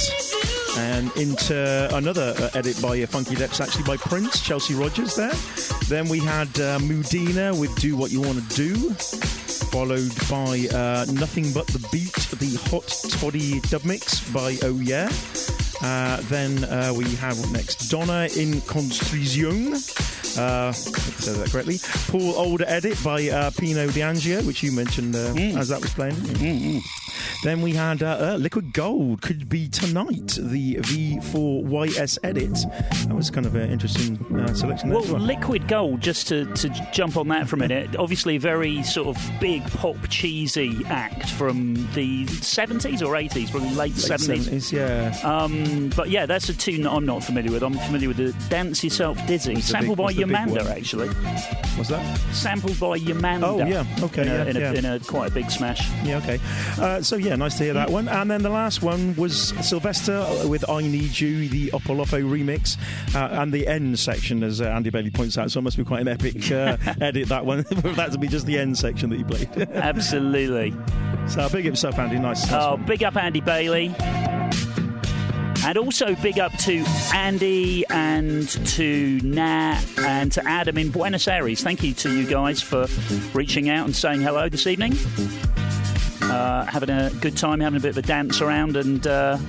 and 0.78 1.16
into 1.18 1.90
another 1.96 2.34
uh, 2.38 2.50
edit 2.54 2.80
by 2.82 3.02
uh, 3.02 3.08
Funky 3.08 3.36
Depths, 3.36 3.62
actually 3.62 3.84
by 3.84 3.98
Prince, 3.98 4.42
Chelsea 4.42 4.74
Rogers 4.74 5.16
there. 5.16 5.34
Then 5.88 6.08
we 6.10 6.20
had 6.20 6.50
uh, 6.60 6.80
Mudina 6.80 7.58
with 7.58 7.74
Do 7.80 7.96
What 7.96 8.12
You 8.12 8.22
Want 8.22 8.50
to 8.50 8.56
Do, 8.56 8.76
followed 9.72 10.14
by 10.30 10.68
uh, 10.76 11.06
Nothing 11.12 11.52
But 11.54 11.68
the 11.68 11.88
Beat, 11.92 12.14
the 12.40 12.58
Hot 12.70 12.88
Toddy 13.20 13.60
dub 13.62 13.86
mix 13.86 14.20
by 14.32 14.58
Oh 14.64 14.80
Yeah. 14.80 15.10
Uh, 15.82 16.18
then 16.24 16.64
uh, 16.66 16.94
we 16.96 17.04
have 17.16 17.38
next 17.52 17.90
Donna 17.90 18.28
in 18.38 18.62
Construction. 18.62 19.74
Uh, 20.38 20.72
said 20.74 21.36
that 21.36 21.50
correctly. 21.52 21.78
Paul 22.08 22.36
Older 22.36 22.66
edit 22.68 23.02
by 23.04 23.30
uh, 23.30 23.52
Pino 23.52 23.88
D'Angio, 23.88 24.46
which 24.46 24.64
you 24.64 24.72
mentioned 24.72 25.16
uh, 25.16 25.34
as 25.58 25.70
that 25.70 25.82
was 25.82 25.94
playing. 25.94 26.82
Then 27.44 27.62
we 27.62 27.74
had 27.74 28.02
uh, 28.02 28.34
uh, 28.34 28.38
Liquid 28.38 28.74
Gold, 28.74 29.22
could 29.22 29.48
be 29.48 29.68
tonight, 29.70 30.38
the 30.40 30.76
V4YS 30.76 32.18
edit. 32.24 32.58
That 33.08 33.16
was 33.16 33.30
kind 33.30 33.46
of 33.46 33.56
an 33.56 33.70
interesting 33.72 34.18
uh, 34.36 34.54
selection 34.54 34.90
Well. 34.90 35.04
Liquid 35.04 35.68
Gold, 35.68 36.02
just 36.02 36.28
to, 36.30 36.46
to 36.46 36.70
jump 36.92 37.18
on 37.18 37.28
that 37.30 37.48
for 37.48 37.56
a 37.56 37.60
minute, 37.60 37.96
obviously 37.98 38.38
a 38.38 38.40
very 38.40 38.84
sort 38.84 39.16
of 39.16 39.32
big 39.40 39.64
pop 39.74 39.96
cheesy 40.10 40.82
act 40.88 41.30
from 41.30 41.76
the 41.94 42.26
70s 42.26 43.02
or 43.02 43.14
80s, 43.14 43.52
probably 43.52 43.70
late, 43.70 43.94
Late 43.96 44.20
70s. 44.20 44.50
70s, 44.50 44.72
yeah. 44.72 45.18
Um, 45.24 45.65
but 45.96 46.10
yeah, 46.10 46.26
that's 46.26 46.50
a 46.50 46.54
tune 46.54 46.84
that 46.84 46.92
I'm 46.92 47.06
not 47.06 47.24
familiar 47.24 47.52
with. 47.52 47.64
I'm 47.64 47.74
familiar 47.74 48.08
with 48.10 48.18
the 48.18 48.34
Dance 48.50 48.84
Yourself 48.84 49.18
Dizzy, 49.28 49.54
a 49.54 49.62
sampled 49.62 49.98
big- 49.98 50.06
by 50.06 50.12
it's 50.12 50.20
a 50.22 50.26
big 50.26 50.30
the 50.30 50.46
big 50.54 50.64
Yamanda, 50.66 50.78
actually. 50.78 51.08
What's 51.78 51.90
that? 51.90 52.18
Sampled 52.34 52.80
by 52.80 53.00
Yamanda. 53.00 53.44
Oh, 53.44 53.58
yeah, 53.66 53.86
okay, 54.02 54.22
In 54.24 54.28
a, 54.28 54.32
yeah, 54.34 54.46
in, 54.46 54.58
a, 54.58 54.74
in 54.74 54.86
a 54.86 55.00
quite 55.00 55.32
a 55.32 55.34
big 55.34 55.50
smash. 55.52 55.90
Yeah, 56.04 56.18
okay. 56.18 56.40
Uh, 56.80 57.02
so 57.02 57.16
yeah, 57.18 57.36
nice 57.36 57.58
to 57.58 57.64
hear 57.66 57.74
that 57.74 57.90
one. 57.90 58.08
And 58.08 58.30
then 58.32 58.44
the 58.44 58.50
last 58.50 58.82
one 58.82 59.16
was 59.16 59.50
Sylvester 59.68 60.26
with 60.46 60.68
"I 60.70 60.82
Need 60.82 61.20
You," 61.20 61.50
the 61.50 61.68
Opolopo 61.72 62.22
remix, 62.24 62.78
uh, 63.16 63.42
and 63.42 63.52
the 63.54 63.68
end 63.68 64.00
section, 64.00 64.44
as 64.44 64.62
uh, 64.62 64.66
Andy 64.66 64.90
Bailey 64.90 65.12
points 65.12 65.38
out. 65.38 65.52
So 65.52 65.60
it 65.60 65.64
must 65.64 65.78
be 65.78 65.84
quite 65.84 66.02
an 66.02 66.08
epic 66.08 66.52
uh, 66.52 66.78
edit 67.02 67.28
that 67.30 67.46
one 67.46 67.64
for 67.82 67.90
that 67.94 68.12
to 68.14 68.18
be 68.18 68.28
just 68.28 68.46
the 68.46 68.58
end 68.58 68.78
section 68.78 69.10
that 69.10 69.18
you 69.20 69.26
played. 69.26 69.50
Absolutely. 69.74 70.72
so 71.28 71.48
big 71.50 71.66
up 71.66 71.72
yourself, 71.72 72.00
Andy. 72.00 72.18
Nice. 72.20 72.44
nice 72.50 72.54
Oh, 72.54 72.76
one. 72.76 72.86
big 72.86 73.04
up 73.04 73.16
Andy 73.18 73.42
Bailey. 73.42 73.94
And 75.66 75.80
also 75.80 76.14
big 76.16 76.38
up 76.38 76.56
to 76.60 76.86
Andy 77.12 77.86
and 77.90 78.48
to 78.68 79.20
Nat 79.24 79.82
and 79.98 80.32
to 80.34 80.48
Adam 80.48 80.78
in 80.78 80.92
Buenos 80.92 81.28
Aires. 81.28 81.64
Thank 81.64 81.82
you 81.82 81.92
to 81.96 82.16
you 82.16 82.28
guys 82.28 82.62
for 82.62 82.86
reaching 83.34 83.68
out 83.70 83.86
and 83.86 83.96
saying 83.96 84.22
hello 84.22 84.48
this 84.48 84.68
evening. 84.68 84.94
Uh, 86.22 86.66
having 86.66 86.92
a 86.92 87.10
good 87.20 87.36
time, 87.36 87.62
having 87.62 87.78
a 87.78 87.82
bit 87.82 87.90
of 87.90 87.98
a 87.98 88.04
dance 88.04 88.42
around 88.42 88.78
and 88.78 89.08
uh, 89.08 89.40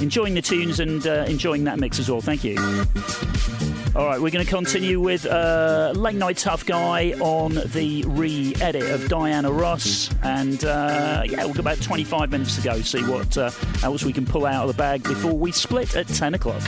enjoying 0.00 0.32
the 0.32 0.40
tunes 0.40 0.80
and 0.80 1.06
uh, 1.06 1.26
enjoying 1.28 1.64
that 1.64 1.78
mix 1.78 1.98
as 1.98 2.10
well. 2.10 2.22
Thank 2.22 2.42
you. 2.42 2.56
All 3.94 4.06
right, 4.06 4.20
we're 4.20 4.30
going 4.30 4.44
to 4.44 4.50
continue 4.50 5.00
with 5.00 5.24
uh, 5.24 5.92
Late 5.94 6.16
Nite 6.16 6.36
Tuff 6.36 6.66
Guy 6.66 7.12
on 7.20 7.54
the 7.54 8.04
re 8.08 8.54
edit 8.60 8.90
of 8.90 9.08
Diana 9.08 9.50
Ross. 9.50 10.10
And 10.22 10.62
uh, 10.64 11.22
yeah, 11.24 11.46
we've 11.46 11.54
got 11.54 11.60
about 11.60 11.80
25 11.80 12.30
minutes 12.30 12.56
to 12.56 12.62
go, 12.62 12.80
see 12.80 13.02
what 13.04 13.38
uh, 13.38 13.50
else 13.82 14.04
we 14.04 14.12
can 14.12 14.26
pull 14.26 14.44
out 14.44 14.68
of 14.68 14.68
the 14.68 14.78
bag 14.78 15.02
before 15.02 15.32
we 15.32 15.52
split 15.52 15.96
at 15.96 16.08
10 16.08 16.34
o'clock. 16.34 16.62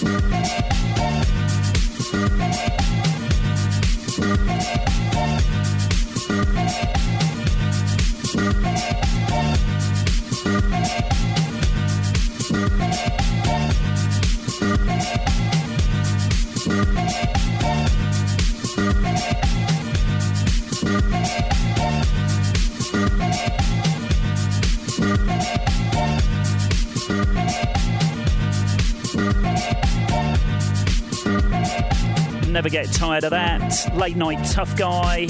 Thank 0.00 0.22
you. 4.86 4.97
Never 32.58 32.70
get 32.70 32.92
tired 32.92 33.22
of 33.22 33.30
that. 33.30 33.94
Late 33.94 34.16
Nite 34.16 34.44
Tuff 34.46 34.76
Guy 34.76 35.28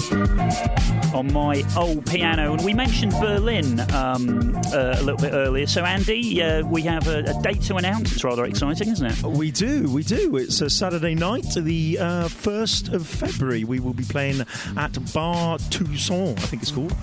on 1.14 1.30
my 1.30 1.62
old 1.76 2.06
piano. 2.06 2.54
And 2.54 2.64
we 2.64 2.72
mentioned 2.72 3.12
Berlin 3.20 3.80
um, 3.92 4.56
uh, 4.72 4.96
a 4.96 5.02
little 5.02 5.18
bit 5.18 5.34
earlier. 5.34 5.66
So, 5.66 5.84
Andy, 5.84 6.42
uh, 6.42 6.64
we 6.64 6.80
have 6.84 7.06
a, 7.06 7.18
a 7.18 7.42
date 7.42 7.60
to 7.64 7.76
announce. 7.76 8.12
It's 8.12 8.24
rather 8.24 8.46
exciting, 8.46 8.88
isn't 8.88 9.06
it? 9.06 9.22
We 9.24 9.50
do, 9.50 9.92
we 9.92 10.04
do. 10.04 10.38
It's 10.38 10.62
a 10.62 10.70
Saturday 10.70 11.14
night, 11.14 11.44
the 11.54 11.98
uh, 11.98 12.28
1st 12.28 12.94
of 12.94 13.06
February. 13.06 13.62
We 13.64 13.78
will 13.78 13.92
be 13.92 14.04
playing 14.04 14.46
at 14.78 15.12
Bar 15.12 15.58
Toussaint, 15.68 16.38
I 16.38 16.46
think 16.46 16.62
it's 16.62 16.72
called. 16.72 16.94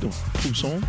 Toussaint. 0.41 0.83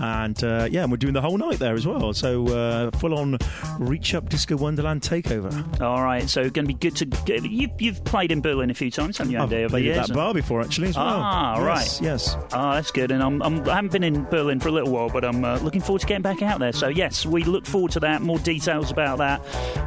And 0.00 0.42
uh, 0.42 0.68
yeah, 0.70 0.82
and 0.82 0.90
we're 0.90 0.96
doing 0.96 1.14
the 1.14 1.20
whole 1.20 1.38
night 1.38 1.58
there 1.58 1.74
as 1.74 1.86
well. 1.86 2.12
So 2.12 2.46
uh, 2.48 2.90
full 2.92 3.18
on 3.18 3.38
Reach 3.78 4.14
Up 4.14 4.28
Disco 4.28 4.56
Wonderland 4.56 5.02
takeover. 5.02 5.80
All 5.80 6.02
right, 6.02 6.28
so 6.28 6.42
going 6.50 6.66
to 6.66 6.74
be 6.74 6.74
good 6.74 6.96
to. 6.96 7.06
Get, 7.06 7.44
you, 7.44 7.68
you've 7.78 8.02
played 8.04 8.32
in 8.32 8.40
Berlin 8.40 8.70
a 8.70 8.74
few 8.74 8.90
times, 8.90 9.18
haven't 9.18 9.32
you, 9.32 9.38
I've 9.38 9.44
Andy? 9.52 9.64
over 9.64 9.68
played 9.70 9.84
the 9.84 9.92
at 10.00 10.08
that 10.08 10.14
bar 10.14 10.34
before 10.34 10.60
actually 10.60 10.88
as 10.88 10.96
well. 10.96 11.06
Ah, 11.08 11.54
Yes, 11.56 11.62
right. 11.64 12.00
Yes. 12.02 12.36
Ah, 12.52 12.74
that's 12.74 12.90
good. 12.90 13.10
And 13.10 13.22
I'm, 13.22 13.42
I'm, 13.42 13.68
I 13.68 13.76
haven't 13.76 13.92
been 13.92 14.02
in 14.04 14.24
Berlin 14.24 14.60
for 14.60 14.68
a 14.68 14.72
little 14.72 14.92
while, 14.92 15.08
but 15.08 15.24
I'm 15.24 15.44
uh, 15.44 15.58
looking 15.58 15.80
forward 15.80 16.00
to 16.00 16.06
getting 16.06 16.22
back 16.22 16.42
out 16.42 16.58
there. 16.58 16.72
So, 16.72 16.88
yes, 16.88 17.24
we 17.26 17.44
look 17.44 17.66
forward 17.66 17.92
to 17.92 18.00
that. 18.00 18.22
More 18.22 18.38
details 18.38 18.90
about 18.90 19.18
that 19.18 19.42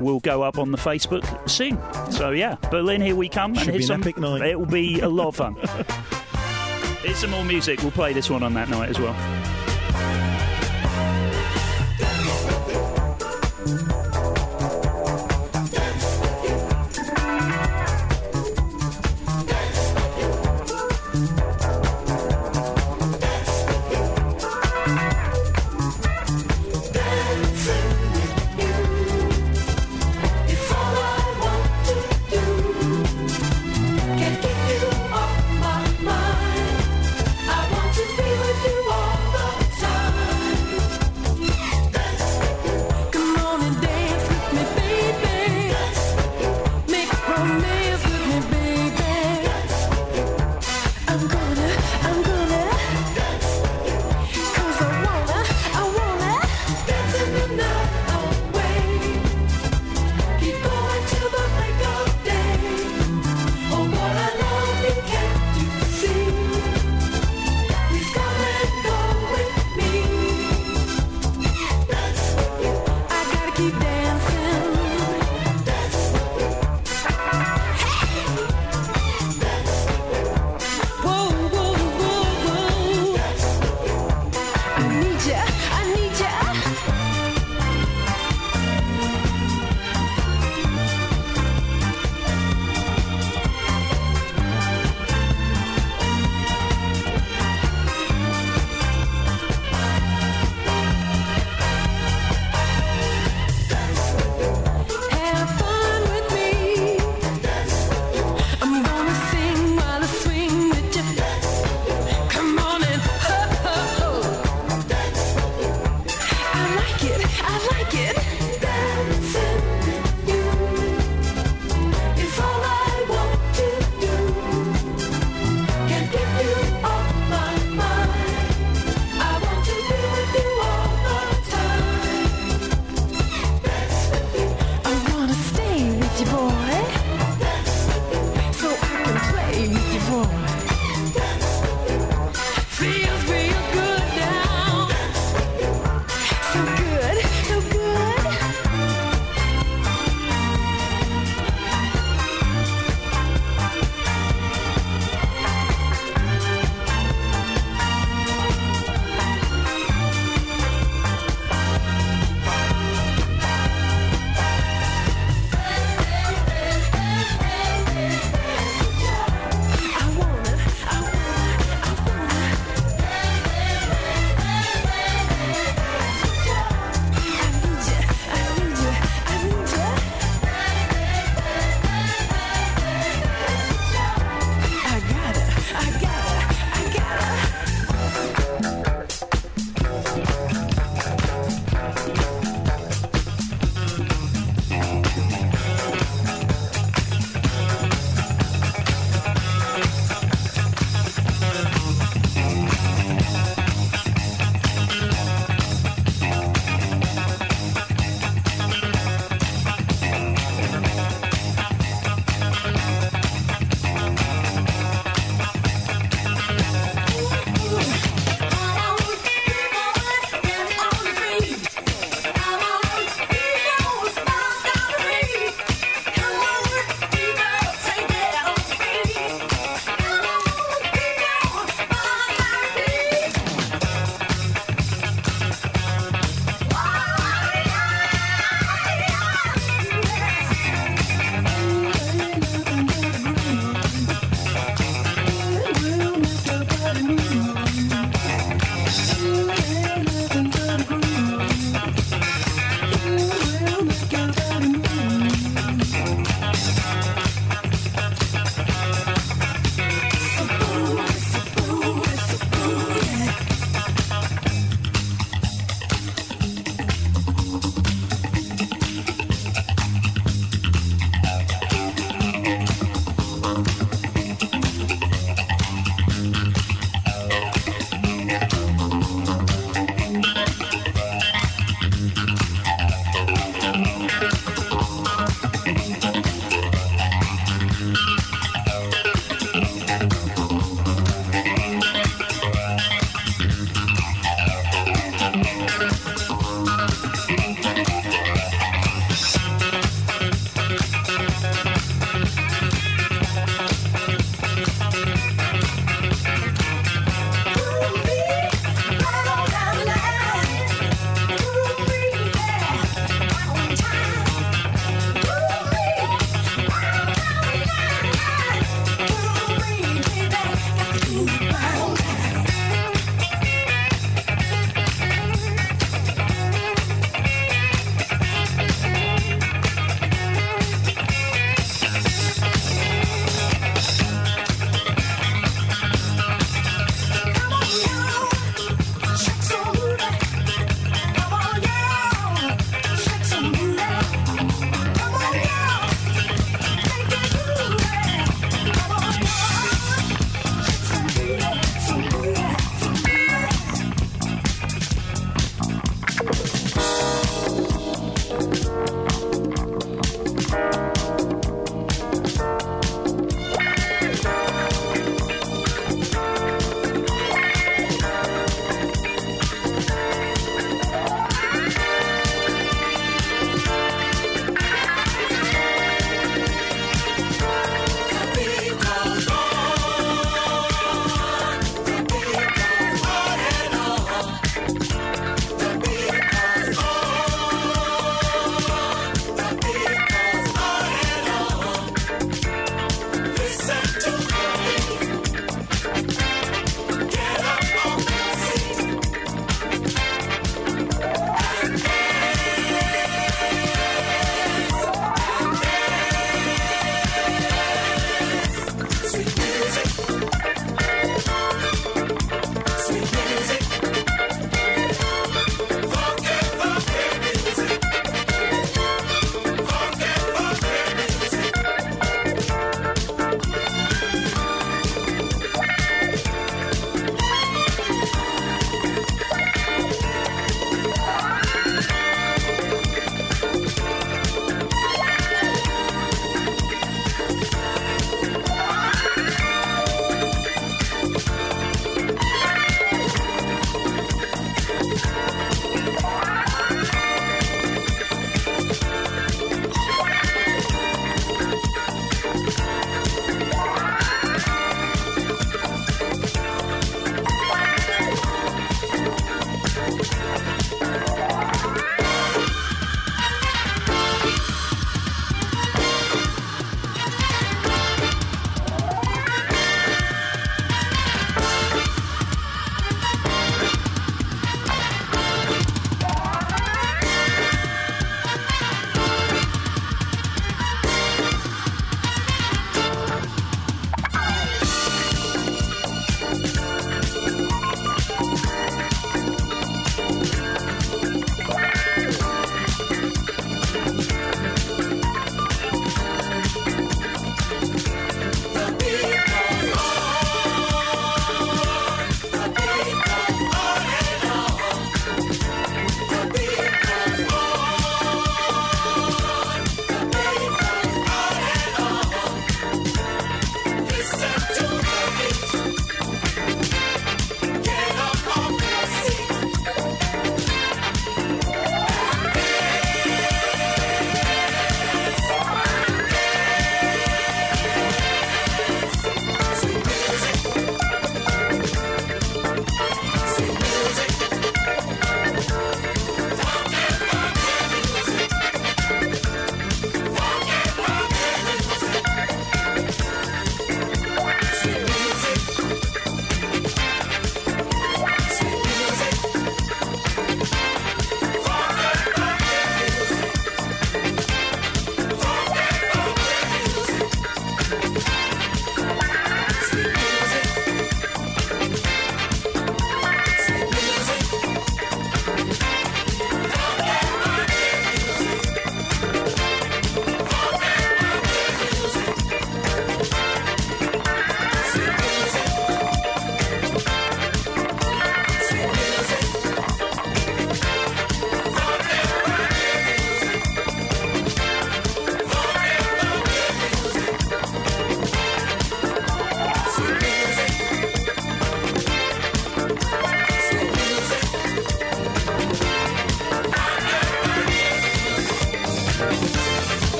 will 0.00 0.20
go 0.20 0.42
up 0.42 0.58
on 0.58 0.72
the 0.72 0.78
Facebook 0.78 1.48
soon. 1.48 1.78
So, 2.12 2.30
yeah, 2.30 2.56
Berlin, 2.70 3.00
here 3.00 3.16
we 3.16 3.28
come. 3.28 3.54
Should 3.54 3.68
and 3.68 3.76
be 3.78 3.82
an 3.84 3.86
some, 3.86 4.00
epic 4.02 4.18
night. 4.18 4.42
It 4.42 4.58
will 4.58 4.66
be 4.66 5.00
a 5.00 5.08
lot 5.08 5.28
of 5.28 5.36
fun. 5.36 5.56
Here's 7.02 7.18
some 7.18 7.30
more 7.30 7.44
music. 7.44 7.80
We'll 7.82 7.90
play 7.92 8.12
this 8.12 8.28
one 8.28 8.42
on 8.42 8.54
that 8.54 8.68
night 8.68 8.90
as 8.90 8.98
well. 8.98 9.14
Don't 12.00 12.29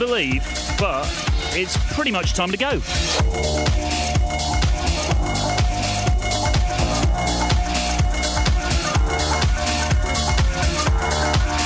believe, 0.00 0.42
but 0.78 1.06
it's 1.52 1.76
pretty 1.92 2.10
much 2.10 2.32
time 2.32 2.50
to 2.50 2.56
go. 2.56 2.70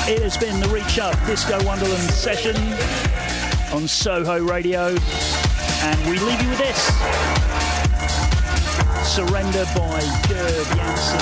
It 0.07 0.21
has 0.21 0.37
been 0.37 0.59
the 0.59 0.69
Reach 0.69 0.99
Up 0.99 1.15
Disco 1.27 1.65
Wonderland 1.65 2.11
session 2.11 2.57
on 3.73 3.87
Soho 3.87 4.43
Radio, 4.43 4.89
and 4.89 6.11
we 6.11 6.19
leave 6.19 6.43
you 6.43 6.49
with 6.49 6.59
this 6.59 6.89
Surrender 9.07 9.65
by 9.77 10.01
Gerd 10.29 10.67
Janson. 10.75 11.21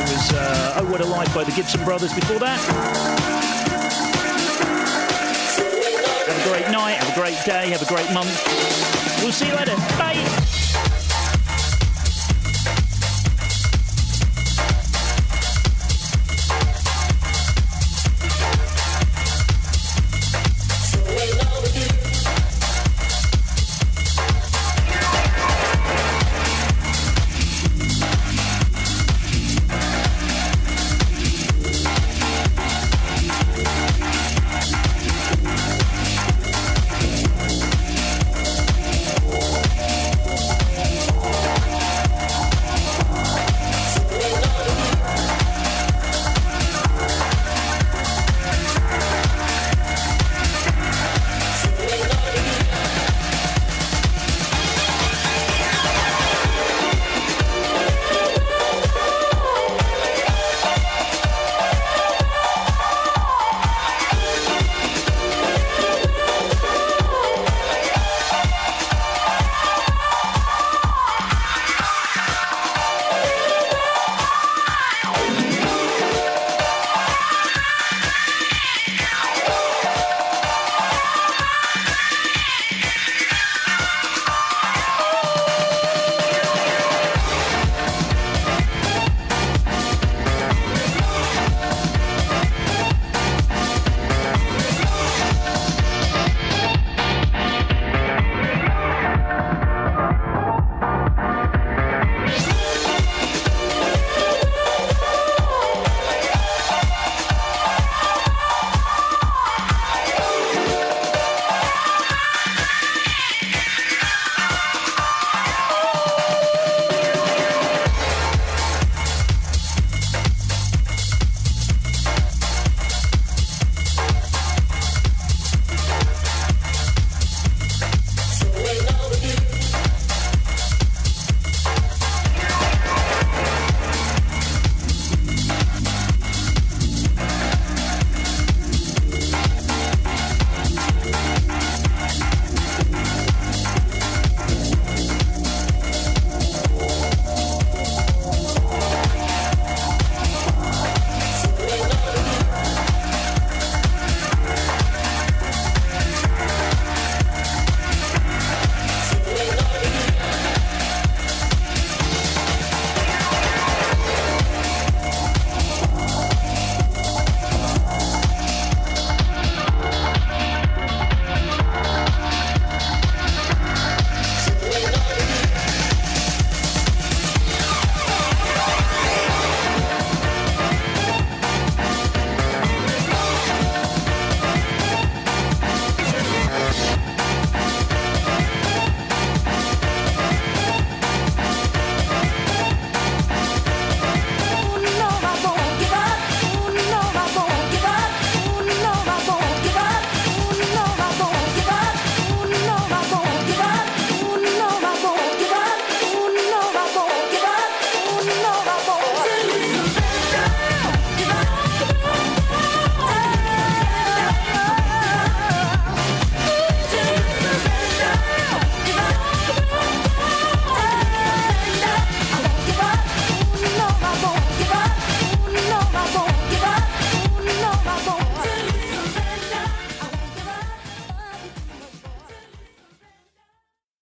It 0.00 0.16
was 0.16 0.32
uh, 0.32 0.78
Oh 0.78 0.90
What 0.90 1.02
a 1.02 1.06
Life 1.06 1.34
by 1.34 1.44
the 1.44 1.52
Gibson 1.52 1.84
Brothers 1.84 2.14
before 2.14 2.38
that 2.38 3.47
great 6.48 6.70
night. 6.70 6.96
Have 6.96 7.16
a 7.16 7.20
great 7.20 7.38
day. 7.44 7.70
Have 7.70 7.82
a 7.82 7.86
great 7.86 8.10
month. 8.12 8.32
We'll 9.22 9.32
see 9.32 9.48
you 9.48 9.54
later. 9.54 9.76
Bye. 9.98 10.37